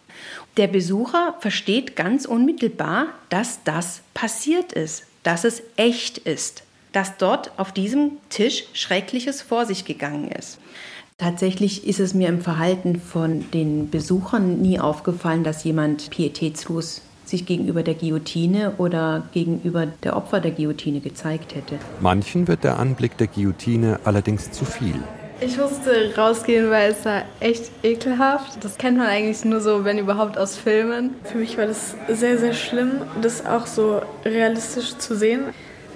Der 0.57 0.67
Besucher 0.67 1.35
versteht 1.39 1.95
ganz 1.95 2.25
unmittelbar, 2.25 3.07
dass 3.29 3.63
das 3.63 4.01
passiert 4.13 4.73
ist, 4.73 5.05
dass 5.23 5.45
es 5.45 5.63
echt 5.77 6.17
ist, 6.17 6.63
dass 6.91 7.17
dort 7.17 7.51
auf 7.57 7.71
diesem 7.71 8.11
Tisch 8.29 8.65
Schreckliches 8.73 9.41
vor 9.41 9.65
sich 9.65 9.85
gegangen 9.85 10.29
ist. 10.29 10.59
Tatsächlich 11.17 11.85
ist 11.85 11.99
es 11.99 12.13
mir 12.13 12.29
im 12.29 12.41
Verhalten 12.41 12.99
von 12.99 13.49
den 13.51 13.89
Besuchern 13.89 14.61
nie 14.61 14.79
aufgefallen, 14.79 15.43
dass 15.43 15.63
jemand 15.63 16.09
pietätslos 16.09 17.01
sich 17.29 17.45
gegenüber 17.45 17.83
der 17.83 17.93
Guillotine 17.93 18.73
oder 18.77 19.23
gegenüber 19.31 19.87
der 20.03 20.17
Opfer 20.17 20.39
der 20.39 20.51
Guillotine 20.51 20.99
gezeigt 20.99 21.55
hätte. 21.55 21.75
Manchen 21.99 22.47
wird 22.47 22.63
der 22.63 22.79
Anblick 22.79 23.17
der 23.17 23.27
Guillotine 23.27 23.99
allerdings 24.03 24.51
zu 24.51 24.65
viel. 24.65 24.95
Ich 25.41 25.57
musste 25.57 26.13
rausgehen, 26.17 26.69
weil 26.69 26.91
es 26.91 27.05
war 27.05 27.21
echt 27.39 27.71
ekelhaft. 27.81 28.61
Das 28.61 28.77
kennt 28.77 28.97
man 28.97 29.07
eigentlich 29.07 29.45
nur 29.45 29.61
so, 29.61 29.85
wenn 29.85 29.97
überhaupt 29.97 30.37
aus 30.37 30.57
Filmen. 30.57 31.11
Für 31.23 31.37
mich 31.37 31.57
war 31.57 31.65
das 31.65 31.95
sehr, 32.09 32.37
sehr 32.37 32.53
schlimm, 32.53 33.03
das 33.21 33.45
auch 33.45 33.65
so 33.65 34.01
realistisch 34.25 34.97
zu 34.97 35.15
sehen. 35.15 35.43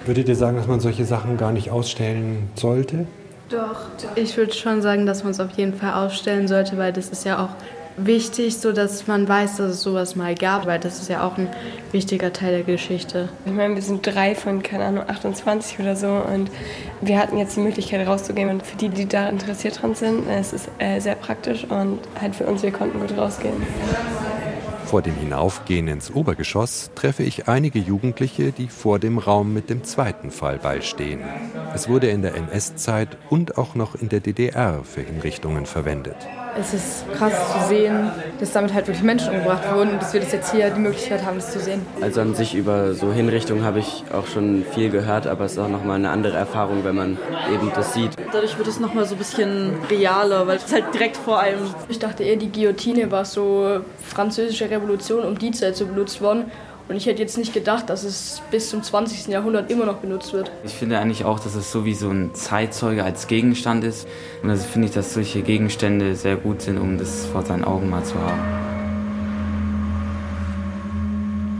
Würdet 0.06 0.28
ihr 0.28 0.36
sagen, 0.36 0.56
dass 0.56 0.66
man 0.66 0.80
solche 0.80 1.04
Sachen 1.04 1.36
gar 1.36 1.52
nicht 1.52 1.70
ausstellen 1.70 2.48
sollte? 2.54 3.06
Doch. 3.50 3.88
Ich 4.14 4.36
würde 4.38 4.54
schon 4.54 4.80
sagen, 4.80 5.04
dass 5.04 5.24
man 5.24 5.32
es 5.32 5.40
auf 5.40 5.50
jeden 5.56 5.74
Fall 5.74 5.92
ausstellen 5.92 6.48
sollte, 6.48 6.78
weil 6.78 6.94
das 6.94 7.10
ist 7.10 7.24
ja 7.26 7.44
auch 7.44 7.50
wichtig, 7.96 8.56
so 8.56 8.72
dass 8.72 9.06
man 9.06 9.28
weiß, 9.28 9.56
dass 9.56 9.70
es 9.72 9.82
sowas 9.82 10.16
mal 10.16 10.34
gab, 10.34 10.66
weil 10.66 10.78
das 10.78 11.00
ist 11.00 11.08
ja 11.08 11.26
auch 11.26 11.38
ein 11.38 11.48
wichtiger 11.92 12.32
Teil 12.32 12.52
der 12.52 12.62
Geschichte. 12.62 13.28
Ich 13.44 13.52
meine, 13.52 13.74
wir 13.74 13.82
sind 13.82 14.06
drei 14.06 14.34
von, 14.34 14.62
keine 14.62 14.84
Ahnung, 14.84 15.04
28 15.06 15.78
oder 15.80 15.96
so 15.96 16.08
und 16.08 16.50
wir 17.00 17.18
hatten 17.18 17.38
jetzt 17.38 17.56
die 17.56 17.60
Möglichkeit 17.60 18.06
rauszugehen 18.06 18.50
und 18.50 18.64
für 18.64 18.76
die, 18.76 18.88
die 18.88 19.06
da 19.06 19.28
interessiert 19.28 19.80
dran 19.80 19.94
sind, 19.94 20.28
es 20.28 20.52
ist 20.52 20.68
äh, 20.78 21.00
sehr 21.00 21.14
praktisch 21.14 21.64
und 21.64 22.00
halt 22.20 22.34
für 22.34 22.46
uns, 22.46 22.62
wir 22.62 22.72
konnten 22.72 23.00
gut 23.00 23.16
rausgehen. 23.16 23.54
Vor 24.86 25.02
dem 25.02 25.14
Hinaufgehen 25.16 25.88
ins 25.88 26.12
Obergeschoss 26.12 26.90
treffe 26.94 27.22
ich 27.22 27.48
einige 27.48 27.78
Jugendliche, 27.78 28.52
die 28.52 28.68
vor 28.68 28.98
dem 28.98 29.18
Raum 29.18 29.52
mit 29.52 29.70
dem 29.70 29.82
zweiten 29.82 30.30
Fall 30.30 30.58
beistehen. 30.58 31.20
Es 31.74 31.88
wurde 31.88 32.08
in 32.08 32.22
der 32.22 32.34
NS-Zeit 32.34 33.16
und 33.30 33.58
auch 33.58 33.74
noch 33.74 33.94
in 33.94 34.08
der 34.08 34.20
DDR 34.20 34.82
für 34.84 35.00
Hinrichtungen 35.00 35.66
verwendet. 35.66 36.16
Es 36.58 36.72
ist 36.72 37.12
krass 37.12 37.32
zu 37.52 37.68
sehen, 37.68 38.10
dass 38.38 38.52
damit 38.52 38.72
halt 38.72 38.86
wirklich 38.86 39.02
Menschen 39.02 39.30
umgebracht 39.30 39.62
wurden 39.72 39.90
und 39.90 40.02
dass 40.02 40.12
wir 40.12 40.20
das 40.20 40.32
jetzt 40.32 40.52
hier 40.52 40.70
die 40.70 40.80
Möglichkeit 40.80 41.24
haben, 41.24 41.36
das 41.36 41.52
zu 41.52 41.58
sehen. 41.58 41.84
Also 42.00 42.20
an 42.20 42.34
sich 42.34 42.54
über 42.54 42.94
so 42.94 43.12
Hinrichtungen 43.12 43.64
habe 43.64 43.80
ich 43.80 44.04
auch 44.12 44.26
schon 44.26 44.64
viel 44.72 44.90
gehört, 44.90 45.26
aber 45.26 45.44
es 45.44 45.52
ist 45.52 45.58
auch 45.58 45.68
nochmal 45.68 45.96
eine 45.96 46.10
andere 46.10 46.36
Erfahrung, 46.36 46.84
wenn 46.84 46.94
man 46.94 47.18
eben 47.52 47.72
das 47.74 47.94
sieht. 47.94 48.12
Dadurch 48.32 48.56
wird 48.56 48.68
es 48.68 48.78
nochmal 48.78 49.04
so 49.04 49.14
ein 49.14 49.18
bisschen 49.18 49.72
realer, 49.90 50.46
weil 50.46 50.56
es 50.56 50.72
halt 50.72 50.92
direkt 50.94 51.16
vor 51.16 51.40
einem. 51.40 51.60
Ich 51.88 51.98
dachte 51.98 52.22
eher, 52.22 52.36
die 52.36 52.50
Guillotine 52.50 53.10
war 53.10 53.24
so 53.24 53.80
französische 54.02 54.70
Revolution 54.70 55.24
um 55.24 55.38
die 55.38 55.50
Zeit 55.50 55.76
so 55.76 55.86
benutzt 55.86 56.20
worden. 56.20 56.50
Und 56.86 56.96
ich 56.96 57.06
hätte 57.06 57.22
jetzt 57.22 57.38
nicht 57.38 57.54
gedacht, 57.54 57.88
dass 57.88 58.04
es 58.04 58.42
bis 58.50 58.68
zum 58.68 58.82
20. 58.82 59.28
Jahrhundert 59.28 59.70
immer 59.70 59.86
noch 59.86 59.96
benutzt 59.96 60.34
wird. 60.34 60.50
Ich 60.64 60.74
finde 60.74 60.98
eigentlich 60.98 61.24
auch, 61.24 61.40
dass 61.40 61.54
es 61.54 61.72
so 61.72 61.86
wie 61.86 61.94
so 61.94 62.10
ein 62.10 62.34
Zeitzeuge 62.34 63.04
als 63.04 63.26
Gegenstand 63.26 63.84
ist. 63.84 64.06
Und 64.42 64.50
also 64.50 64.64
finde 64.66 64.88
ich, 64.88 64.94
dass 64.94 65.14
solche 65.14 65.40
Gegenstände 65.40 66.14
sehr 66.14 66.36
gut 66.36 66.60
sind, 66.60 66.78
um 66.78 66.98
das 66.98 67.24
vor 67.24 67.42
seinen 67.42 67.64
Augen 67.64 67.88
mal 67.88 68.04
zu 68.04 68.16
haben. 68.20 68.38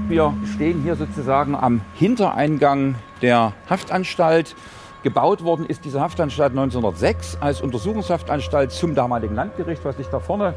Wir 0.09 0.35
stehen 0.55 0.83
hier 0.83 0.97
sozusagen 0.97 1.55
am 1.55 1.81
Hintereingang 1.95 2.97
der 3.23 3.55
Haftanstalt. 3.71 4.55
Gebaut 5.03 5.43
worden 5.43 5.65
ist 5.67 5.87
diese 5.87 6.03
Haftanstalt 6.03 6.51
1906 6.51 7.39
als 7.41 7.63
Untersuchungshaftanstalt 7.63 8.73
zum 8.73 8.95
damaligen 8.95 9.35
Landgericht, 9.35 9.85
was 9.87 9.97
sich 9.97 10.07
da 10.09 10.21
vorne 10.21 10.55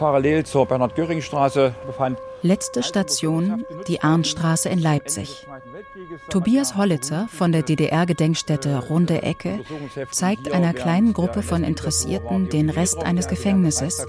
parallel 0.00 0.44
zur 0.46 0.64
Bernhard-Göring-Straße 0.66 1.74
befand. 1.86 2.18
Letzte 2.42 2.82
Station, 2.82 3.66
die 3.86 4.00
Arnstraße 4.00 4.70
in 4.70 4.78
Leipzig. 4.78 5.46
Tobias 6.30 6.74
Hollitzer 6.74 7.28
von 7.30 7.52
der 7.52 7.62
DDR-Gedenkstätte 7.62 8.88
Runde 8.88 9.22
Ecke 9.22 9.60
zeigt 10.10 10.50
einer 10.50 10.72
kleinen 10.72 11.12
Gruppe 11.12 11.42
von 11.42 11.64
Interessierten 11.64 12.48
den 12.48 12.70
Rest 12.70 13.04
eines 13.04 13.28
Gefängnisses, 13.28 14.06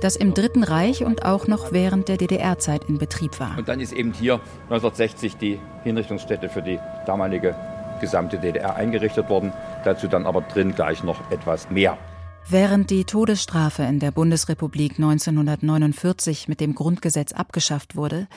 das 0.00 0.14
im 0.14 0.34
Dritten 0.34 0.62
Reich 0.62 1.04
und 1.04 1.24
auch 1.24 1.48
noch 1.48 1.72
während 1.72 2.08
der 2.08 2.16
DDR-Zeit 2.16 2.84
in 2.88 2.98
Betrieb 2.98 3.40
war. 3.40 3.58
Und 3.58 3.68
dann 3.68 3.80
ist 3.80 3.92
eben 3.92 4.12
hier 4.12 4.34
1960 4.70 5.36
die 5.36 5.58
Hinrichtungsstätte 5.82 6.48
für 6.48 6.62
die 6.62 6.78
damalige 7.06 7.56
gesamte 8.00 8.38
DDR 8.38 8.76
eingerichtet 8.76 9.28
worden. 9.28 9.52
Dazu 9.84 10.06
dann 10.06 10.26
aber 10.26 10.42
drin 10.42 10.76
gleich 10.76 11.02
noch 11.02 11.28
etwas 11.32 11.70
mehr. 11.70 11.98
Während 12.46 12.90
die 12.90 13.04
Todesstrafe 13.04 13.84
in 13.84 14.00
der 14.00 14.10
Bundesrepublik 14.10 14.92
1949 14.92 16.46
mit 16.46 16.60
dem 16.60 16.74
Grundgesetz 16.74 17.32
abgeschafft 17.32 17.96
wurde, 17.96 18.28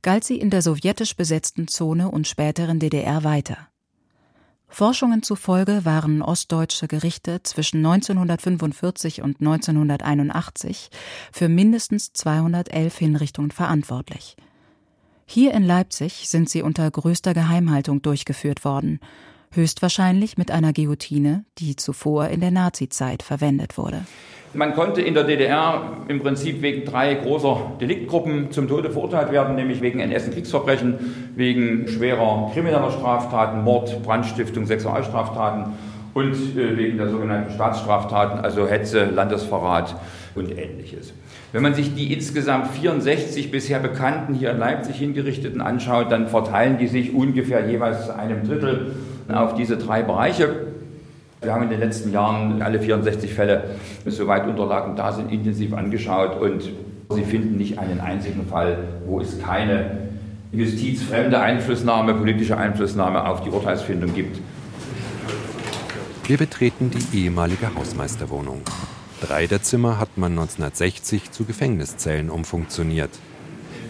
galt 0.00 0.22
sie 0.22 0.38
in 0.38 0.50
der 0.50 0.62
sowjetisch 0.62 1.16
besetzten 1.16 1.66
Zone 1.66 2.08
und 2.08 2.28
späteren 2.28 2.78
DDR 2.78 3.24
weiter. 3.24 3.68
Forschungen 4.68 5.24
zufolge 5.24 5.84
waren 5.84 6.22
ostdeutsche 6.22 6.86
Gerichte 6.86 7.42
zwischen 7.42 7.78
1945 7.84 9.22
und 9.22 9.40
1981 9.40 10.90
für 11.32 11.48
mindestens 11.48 12.12
211 12.12 12.96
Hinrichtungen 12.96 13.50
verantwortlich. 13.50 14.36
Hier 15.26 15.52
in 15.52 15.64
Leipzig 15.64 16.28
sind 16.28 16.48
sie 16.48 16.62
unter 16.62 16.88
größter 16.88 17.34
Geheimhaltung 17.34 18.02
durchgeführt 18.02 18.64
worden 18.64 19.00
höchstwahrscheinlich 19.52 20.38
mit 20.38 20.50
einer 20.50 20.72
Guillotine, 20.72 21.44
die 21.58 21.76
zuvor 21.76 22.28
in 22.28 22.40
der 22.40 22.50
Nazizeit 22.50 23.22
verwendet 23.22 23.78
wurde. 23.78 24.02
Man 24.54 24.74
konnte 24.74 25.02
in 25.02 25.12
der 25.12 25.24
DDR 25.24 25.98
im 26.08 26.20
Prinzip 26.20 26.62
wegen 26.62 26.86
drei 26.86 27.14
großer 27.14 27.72
Deliktgruppen 27.80 28.50
zum 28.50 28.66
Tode 28.66 28.90
verurteilt 28.90 29.30
werden, 29.30 29.56
nämlich 29.56 29.82
wegen 29.82 30.00
NS-Kriegsverbrechen, 30.00 31.32
wegen 31.36 31.86
schwerer 31.86 32.50
krimineller 32.52 32.90
Straftaten, 32.90 33.62
Mord, 33.62 34.02
Brandstiftung, 34.02 34.64
Sexualstraftaten 34.64 35.74
und 36.14 36.34
äh, 36.56 36.76
wegen 36.78 36.96
der 36.96 37.10
sogenannten 37.10 37.52
Staatsstraftaten, 37.52 38.40
also 38.40 38.66
Hetze, 38.66 39.04
Landesverrat 39.04 39.94
und 40.34 40.50
ähnliches. 40.50 41.12
Wenn 41.52 41.62
man 41.62 41.74
sich 41.74 41.94
die 41.94 42.12
insgesamt 42.12 42.68
64 42.68 43.50
bisher 43.50 43.80
bekannten 43.80 44.34
hier 44.34 44.50
in 44.50 44.58
Leipzig 44.58 44.96
hingerichteten 44.96 45.60
anschaut, 45.60 46.10
dann 46.10 46.28
verteilen 46.28 46.78
die 46.78 46.88
sich 46.88 47.14
ungefähr 47.14 47.68
jeweils 47.68 48.06
zu 48.06 48.16
einem 48.16 48.46
Drittel 48.46 48.94
auf 49.36 49.54
diese 49.54 49.76
drei 49.76 50.02
Bereiche. 50.02 50.66
Wir 51.40 51.52
haben 51.52 51.64
in 51.64 51.70
den 51.70 51.80
letzten 51.80 52.12
Jahren 52.12 52.60
alle 52.62 52.80
64 52.80 53.32
Fälle, 53.32 53.64
soweit 54.06 54.46
Unterlagen 54.46 54.96
da 54.96 55.12
sind, 55.12 55.30
intensiv 55.30 55.72
angeschaut 55.72 56.40
und 56.40 56.64
Sie 57.10 57.24
finden 57.24 57.56
nicht 57.56 57.78
einen 57.78 58.00
einzigen 58.00 58.46
Fall, 58.46 58.84
wo 59.06 59.20
es 59.20 59.40
keine 59.40 60.08
justizfremde 60.52 61.40
Einflussnahme, 61.40 62.14
politische 62.14 62.56
Einflussnahme 62.56 63.26
auf 63.26 63.42
die 63.42 63.50
Urteilsfindung 63.50 64.14
gibt. 64.14 64.38
Wir 66.26 66.36
betreten 66.36 66.90
die 66.90 67.24
ehemalige 67.24 67.74
Hausmeisterwohnung. 67.74 68.60
Drei 69.22 69.46
der 69.46 69.62
Zimmer 69.62 69.98
hat 69.98 70.18
man 70.18 70.32
1960 70.32 71.30
zu 71.30 71.44
Gefängniszellen 71.44 72.28
umfunktioniert. 72.28 73.10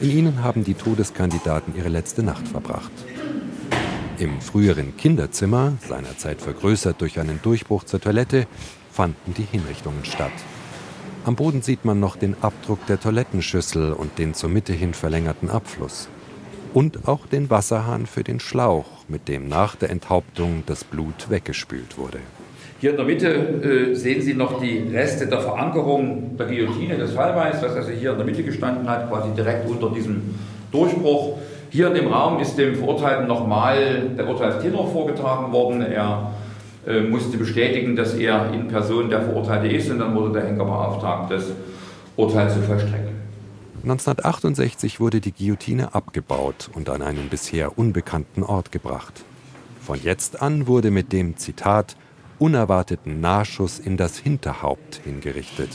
In 0.01 0.11
ihnen 0.11 0.44
haben 0.44 0.62
die 0.62 0.74
Todeskandidaten 0.74 1.74
ihre 1.77 1.88
letzte 1.88 2.22
Nacht 2.22 2.46
verbracht. 2.46 2.92
Im 4.19 4.41
früheren 4.41 4.97
Kinderzimmer, 4.97 5.75
seinerzeit 5.89 6.43
vergrößert 6.43 7.01
durch 7.01 7.21
einen 7.21 7.39
Durchbruch 7.41 7.85
zur 7.85 8.01
Toilette, 8.01 8.49
fanden 8.91 9.33
die 9.35 9.47
Hinrichtungen 9.49 10.05
statt. 10.05 10.33
Am 11.25 11.37
Boden 11.37 11.63
sieht 11.63 11.85
man 11.85 12.01
noch 12.01 12.17
den 12.17 12.35
Abdruck 12.41 12.85
der 12.87 12.99
Toilettenschüssel 12.99 13.93
und 13.93 14.19
den 14.19 14.35
zur 14.35 14.51
Mitte 14.51 14.73
hin 14.73 14.93
verlängerten 14.93 15.51
Abfluss. 15.51 16.09
Und 16.75 17.07
auch 17.07 17.27
den 17.27 17.49
Wasserhahn 17.49 18.07
für 18.07 18.25
den 18.25 18.41
Schlauch, 18.41 18.87
mit 19.07 19.29
dem 19.29 19.47
nach 19.47 19.77
der 19.77 19.91
Enthauptung 19.91 20.65
das 20.67 20.83
Blut 20.83 21.31
weggespült 21.31 21.97
wurde. 21.97 22.19
Hier 22.81 22.91
in 22.91 22.97
der 22.97 23.07
Mitte 23.07 23.29
äh, 23.29 23.95
sehen 23.95 24.21
Sie 24.21 24.35
noch 24.35 24.61
die 24.61 24.79
Reste 24.79 25.29
der 25.29 25.41
Verankerung 25.41 26.37
der 26.37 26.47
Guillotine 26.47 26.97
des 26.97 27.13
Fallbeils, 27.13 27.63
was 27.63 27.73
also 27.73 27.91
hier 27.93 28.13
in 28.13 28.17
der 28.17 28.27
Mitte 28.27 28.43
gestanden 28.43 28.89
hat, 28.89 29.09
quasi 29.09 29.31
direkt 29.37 29.69
unter 29.69 29.91
diesem 29.91 30.35
Durchbruch. 30.73 31.39
Hier 31.71 31.89
in 31.89 31.95
dem 31.95 32.13
Raum 32.13 32.41
ist 32.41 32.57
dem 32.57 32.77
Verurteilten 32.77 33.27
nochmal 33.27 34.11
der 34.17 34.27
Urteilstenor 34.27 34.91
vorgetragen 34.91 35.53
worden. 35.53 35.83
Er 35.83 36.33
äh, 36.87 37.01
musste 37.01 37.37
bestätigen, 37.37 37.95
dass 37.95 38.15
er 38.15 38.53
in 38.53 38.69
Person 38.69 39.11
der 39.11 39.21
Verurteilte 39.21 39.69
ist 39.69 39.91
und 39.91 39.99
dann 39.99 40.15
wurde 40.15 40.33
der 40.41 40.47
Henker 40.47 40.65
beauftragt, 40.65 41.31
das 41.31 41.45
Urteil 42.17 42.49
zu 42.51 42.61
vollstrecken. 42.63 43.19
1968 43.83 44.99
wurde 44.99 45.21
die 45.21 45.33
Guillotine 45.33 45.95
abgebaut 45.95 46.71
und 46.75 46.89
an 46.89 47.03
einen 47.03 47.29
bisher 47.29 47.79
unbekannten 47.79 48.43
Ort 48.43 48.73
gebracht. 48.73 49.25
Von 49.81 50.01
jetzt 50.03 50.43
an 50.43 50.67
wurde 50.67 50.91
mit 50.91 51.13
dem 51.13 51.37
Zitat 51.37 51.97
unerwarteten 52.39 53.21
Nahschuss 53.21 53.79
in 53.79 53.97
das 53.97 54.19
Hinterhaupt 54.19 55.01
hingerichtet. 55.05 55.71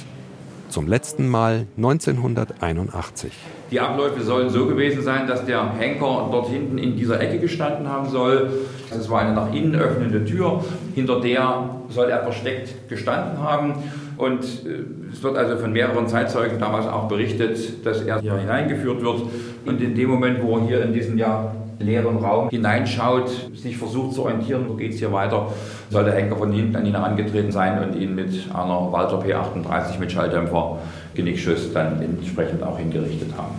Zum 0.73 0.87
letzten 0.87 1.29
Mal 1.29 1.67
1981. 1.77 3.31
Die 3.69 3.79
Abläufe 3.79 4.23
sollen 4.23 4.49
so 4.49 4.65
gewesen 4.65 5.03
sein, 5.03 5.27
dass 5.27 5.45
der 5.45 5.71
Henker 5.75 6.29
dort 6.31 6.47
hinten 6.47 6.79
in 6.79 6.95
dieser 6.95 7.21
Ecke 7.21 7.37
gestanden 7.37 7.87
haben 7.87 8.09
soll. 8.09 8.49
Es 8.89 9.07
war 9.07 9.21
eine 9.21 9.33
nach 9.33 9.53
innen 9.53 9.75
öffnende 9.75 10.25
Tür, 10.25 10.65
hinter 10.95 11.21
der 11.21 11.69
soll 11.89 12.09
er 12.09 12.23
versteckt 12.23 12.89
gestanden 12.89 13.37
haben. 13.37 13.75
Und 14.17 14.43
äh, 14.43 15.11
es 15.11 15.21
wird 15.21 15.37
also 15.37 15.57
von 15.57 15.73
mehreren 15.73 16.07
Zeitzeugen 16.07 16.57
damals 16.57 16.87
auch 16.87 17.07
berichtet, 17.07 17.85
dass 17.85 18.01
er 18.01 18.21
hier 18.21 18.35
hineingeführt 18.35 19.03
wird. 19.03 19.21
Und 19.67 19.79
in 19.79 19.93
dem 19.93 20.09
Moment, 20.09 20.41
wo 20.41 20.57
er 20.57 20.65
hier 20.65 20.83
in 20.83 20.91
diesen 20.91 21.19
ja 21.19 21.53
leeren 21.85 22.17
Raum 22.17 22.49
hineinschaut, 22.49 23.29
sich 23.55 23.77
versucht 23.77 24.15
zu 24.15 24.23
orientieren, 24.23 24.65
wo 24.67 24.73
geht 24.73 24.93
es 24.93 24.99
hier 24.99 25.11
weiter, 25.11 25.51
soll 25.89 26.05
der 26.05 26.13
Henker 26.13 26.35
von 26.37 26.51
hinten 26.51 26.75
an 26.75 26.85
ihn 26.85 26.95
herangetreten 26.95 27.51
sein 27.51 27.83
und 27.83 27.95
ihn 27.95 28.15
mit 28.15 28.33
einer 28.53 28.91
Walter 28.91 29.19
P38 29.19 29.99
mit 29.99 30.11
Schalldämpfer 30.11 30.79
Genickschuss 31.13 31.71
dann 31.73 32.01
entsprechend 32.01 32.63
auch 32.63 32.77
hingerichtet 32.77 33.29
haben. 33.37 33.55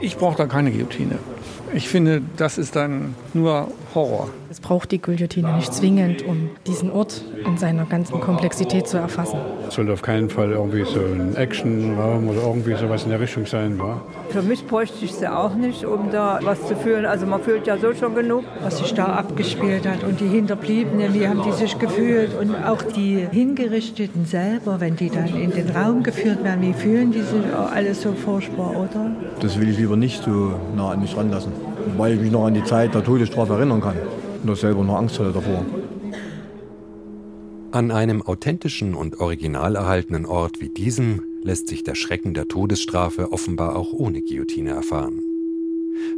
Ich 0.00 0.16
brauche 0.16 0.36
da 0.36 0.46
keine 0.46 0.70
Guillotine. 0.70 1.18
Ich 1.74 1.88
finde, 1.88 2.22
das 2.36 2.58
ist 2.58 2.76
dann 2.76 3.14
nur 3.34 3.68
Horror. 3.94 4.28
Es 4.50 4.60
braucht 4.60 4.92
die 4.92 5.00
Guillotine 5.00 5.54
nicht 5.56 5.74
zwingend, 5.74 6.24
um 6.24 6.50
diesen 6.66 6.90
Ort 6.90 7.22
in 7.44 7.58
seiner 7.58 7.84
ganzen 7.84 8.20
Komplexität 8.20 8.86
zu 8.86 8.96
erfassen. 8.96 9.38
Es 9.68 9.74
sollte 9.74 9.92
auf 9.92 10.02
keinen 10.02 10.30
Fall 10.30 10.52
irgendwie 10.52 10.84
so 10.84 11.00
ein 11.00 11.34
Actionraum 11.36 12.28
oder 12.28 12.42
irgendwie 12.42 12.74
sowas 12.74 13.04
in 13.04 13.10
der 13.10 13.20
Richtung 13.20 13.44
sein. 13.46 13.78
War. 13.78 14.02
Für 14.30 14.42
mich 14.42 14.66
bräuchte 14.66 15.04
ich 15.04 15.12
sie 15.12 15.30
auch 15.30 15.54
nicht, 15.54 15.84
um 15.84 16.10
da 16.10 16.38
was 16.42 16.66
zu 16.66 16.76
fühlen. 16.76 17.04
Also 17.04 17.26
man 17.26 17.42
fühlt 17.42 17.66
ja 17.66 17.76
so 17.76 17.92
schon 17.94 18.14
genug. 18.14 18.44
Was 18.62 18.78
sich 18.78 18.94
da 18.94 19.06
abgespielt 19.06 19.86
hat 19.86 20.04
und 20.04 20.20
die 20.20 20.28
Hinterbliebenen, 20.28 21.12
wie 21.12 21.26
haben 21.26 21.42
die 21.42 21.52
sich 21.52 21.78
gefühlt 21.78 22.38
und 22.38 22.54
auch 22.54 22.82
die 22.82 23.26
Hingerichteten 23.30 24.24
selber, 24.24 24.80
wenn 24.80 24.96
die 24.96 25.10
dann 25.10 25.34
in 25.36 25.50
den 25.50 25.70
Raum 25.70 26.02
geführt 26.02 26.44
werden, 26.44 26.62
wie 26.62 26.72
fühlen 26.72 27.12
die 27.12 27.22
sich 27.22 27.52
auch 27.54 27.72
alles 27.72 28.02
so 28.02 28.12
furchtbar, 28.12 28.70
oder? 28.70 29.10
Das 29.40 29.60
will 29.60 29.68
ich 29.68 29.78
lieber 29.78 29.96
nicht 29.96 30.22
so 30.22 30.54
nah 30.76 30.90
an 30.90 31.00
mich 31.00 31.16
ranlassen, 31.16 31.52
weil 31.96 32.14
ich 32.14 32.20
mich 32.20 32.32
noch 32.32 32.46
an 32.46 32.54
die 32.54 32.64
Zeit 32.64 32.94
der 32.94 33.04
Todesstrafe 33.04 33.54
erinnern 33.54 33.80
kann 33.80 33.96
und 34.42 34.48
das 34.48 34.60
selber 34.60 34.84
noch 34.84 34.96
Angst 34.96 35.18
hatte 35.18 35.32
davor. 35.32 35.64
An 37.72 37.90
einem 37.90 38.22
authentischen 38.22 38.94
und 38.94 39.20
original 39.20 39.76
erhaltenen 39.76 40.24
Ort 40.24 40.60
wie 40.60 40.68
diesem 40.68 41.22
lässt 41.42 41.68
sich 41.68 41.84
der 41.84 41.94
Schrecken 41.94 42.34
der 42.34 42.48
Todesstrafe 42.48 43.32
offenbar 43.32 43.76
auch 43.76 43.92
ohne 43.92 44.22
Guillotine 44.22 44.70
erfahren. 44.70 45.22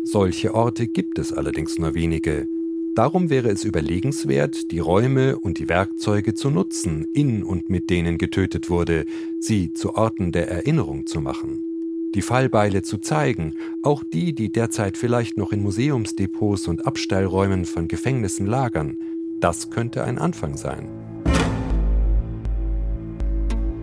Solche 0.05 0.55
Orte 0.55 0.87
gibt 0.87 1.19
es 1.19 1.33
allerdings 1.33 1.79
nur 1.79 1.95
wenige. 1.95 2.49
Darum 2.95 3.31
wäre 3.31 3.49
es 3.49 3.65
überlegenswert, 3.65 4.71
die 4.73 4.81
Räume 4.81 5.39
und 5.39 5.59
die 5.59 5.69
Werkzeuge 5.69 6.35
zu 6.35 6.51
nutzen, 6.51 7.07
in 7.13 7.43
und 7.45 7.71
mit 7.71 7.91
denen 7.91 8.19
getötet 8.19 8.71
wurde, 8.71 9.05
sie 9.39 9.73
zu 9.73 9.95
Orten 9.95 10.33
der 10.33 10.51
Erinnerung 10.51 11.07
zu 11.07 11.21
machen 11.21 11.68
die 12.15 12.23
Fallbeile 12.23 12.83
zu 12.83 12.99
zeigen, 12.99 13.55
auch 13.83 14.03
die, 14.03 14.35
die 14.35 14.51
derzeit 14.51 14.97
vielleicht 14.97 15.37
noch 15.37 15.53
in 15.53 15.63
Museumsdepots 15.63 16.69
und 16.69 16.87
Abstellräumen 16.87 17.65
von 17.65 17.89
Gefängnissen 17.89 18.47
lagern, 18.47 18.97
das 19.41 19.71
könnte 19.71 20.05
ein 20.05 20.19
Anfang 20.19 20.57
sein. 20.57 20.89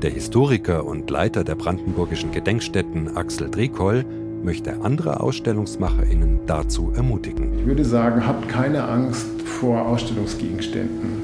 Der 0.01 0.11
Historiker 0.11 0.85
und 0.85 1.09
Leiter 1.09 1.43
der 1.43 1.55
brandenburgischen 1.55 2.31
Gedenkstätten 2.31 3.15
Axel 3.15 3.49
Drekoll 3.49 4.05
möchte 4.43 4.81
andere 4.81 5.21
AusstellungsmacherInnen 5.21 6.41
dazu 6.45 6.91
ermutigen. 6.95 7.57
Ich 7.59 7.65
würde 7.65 7.85
sagen, 7.85 8.27
habt 8.27 8.47
keine 8.49 8.83
Angst 8.83 9.25
vor 9.41 9.87
Ausstellungsgegenständen. 9.87 11.23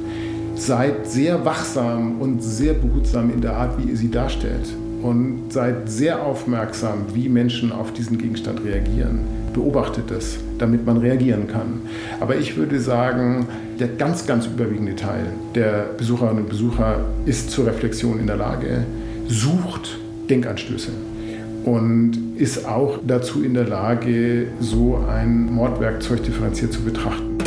Seid 0.56 1.08
sehr 1.08 1.44
wachsam 1.46 2.22
und 2.22 2.42
sehr 2.42 2.74
behutsam 2.74 3.32
in 3.32 3.42
der 3.42 3.58
Art, 3.58 3.78
wie 3.78 3.90
ihr 3.90 3.98
sie 3.98 4.10
darstellt 4.10 4.74
und 5.02 5.52
seid 5.52 5.90
sehr 5.90 6.24
aufmerksam, 6.24 7.06
wie 7.14 7.30
Menschen 7.30 7.72
auf 7.72 7.94
diesen 7.94 8.18
Gegenstand 8.18 8.64
reagieren. 8.64 9.20
Beobachtet 9.54 10.12
es, 10.12 10.38
damit 10.58 10.86
man 10.86 10.98
reagieren 10.98 11.48
kann. 11.48 11.82
Aber 12.20 12.38
ich 12.38 12.56
würde 12.56 12.80
sagen, 12.80 13.48
der 13.80 13.90
ganz, 13.90 14.26
ganz 14.26 14.46
überwiegende 14.46 14.96
Teil 14.96 15.26
der 15.56 15.90
Besucherinnen 15.98 16.44
und 16.44 16.50
Besucher 16.50 17.04
ist 17.26 17.52
zur 17.52 17.68
Reflexion 17.68 18.20
in 18.20 18.28
der 18.28 18.38
Lage, 18.38 18.86
sucht 19.28 19.98
Denkanstöße 20.30 20.92
und 21.66 22.14
ist 22.38 22.66
auch 22.66 23.00
dazu 23.06 23.44
in 23.44 23.54
der 23.54 23.68
Lage, 23.68 24.48
so 24.60 25.04
ein 25.10 25.52
Mordwerkzeug 25.54 26.24
differenziert 26.24 26.74
zu 26.74 26.82
betrachten. 26.82 27.38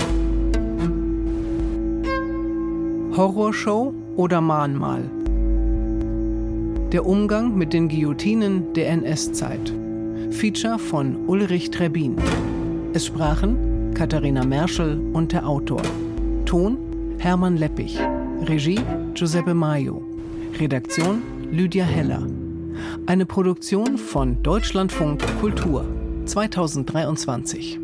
Horrorshow 3.17 3.95
oder 4.17 4.41
Mahnmal? 4.41 5.03
Der 6.95 7.05
Umgang 7.07 7.59
mit 7.59 7.73
den 7.73 7.89
Guillotinen 7.89 8.73
der 8.73 8.89
NS-Zeit. 8.91 9.73
Feature 10.31 10.79
von 10.79 11.27
Ulrich 11.27 11.73
Trebin. 11.73 12.15
Es 12.93 13.07
sprachen 13.07 13.93
Katharina 13.95 14.45
Merschel 14.45 15.01
und 15.13 15.33
der 15.33 15.45
Autor. 15.45 15.83
Ton 16.47 16.79
Hermann 17.19 17.57
Leppich. 17.57 17.99
Regie 18.43 18.79
Giuseppe 19.15 19.55
Maio. 19.55 20.05
Redaktion 20.61 21.21
Lydia 21.51 21.85
Heller. 21.85 22.29
Eine 23.07 23.27
Produktion 23.27 23.99
von 23.99 24.41
Deutschlandfunk 24.45 25.21
Kultur 25.41 25.85
2023. 26.27 27.84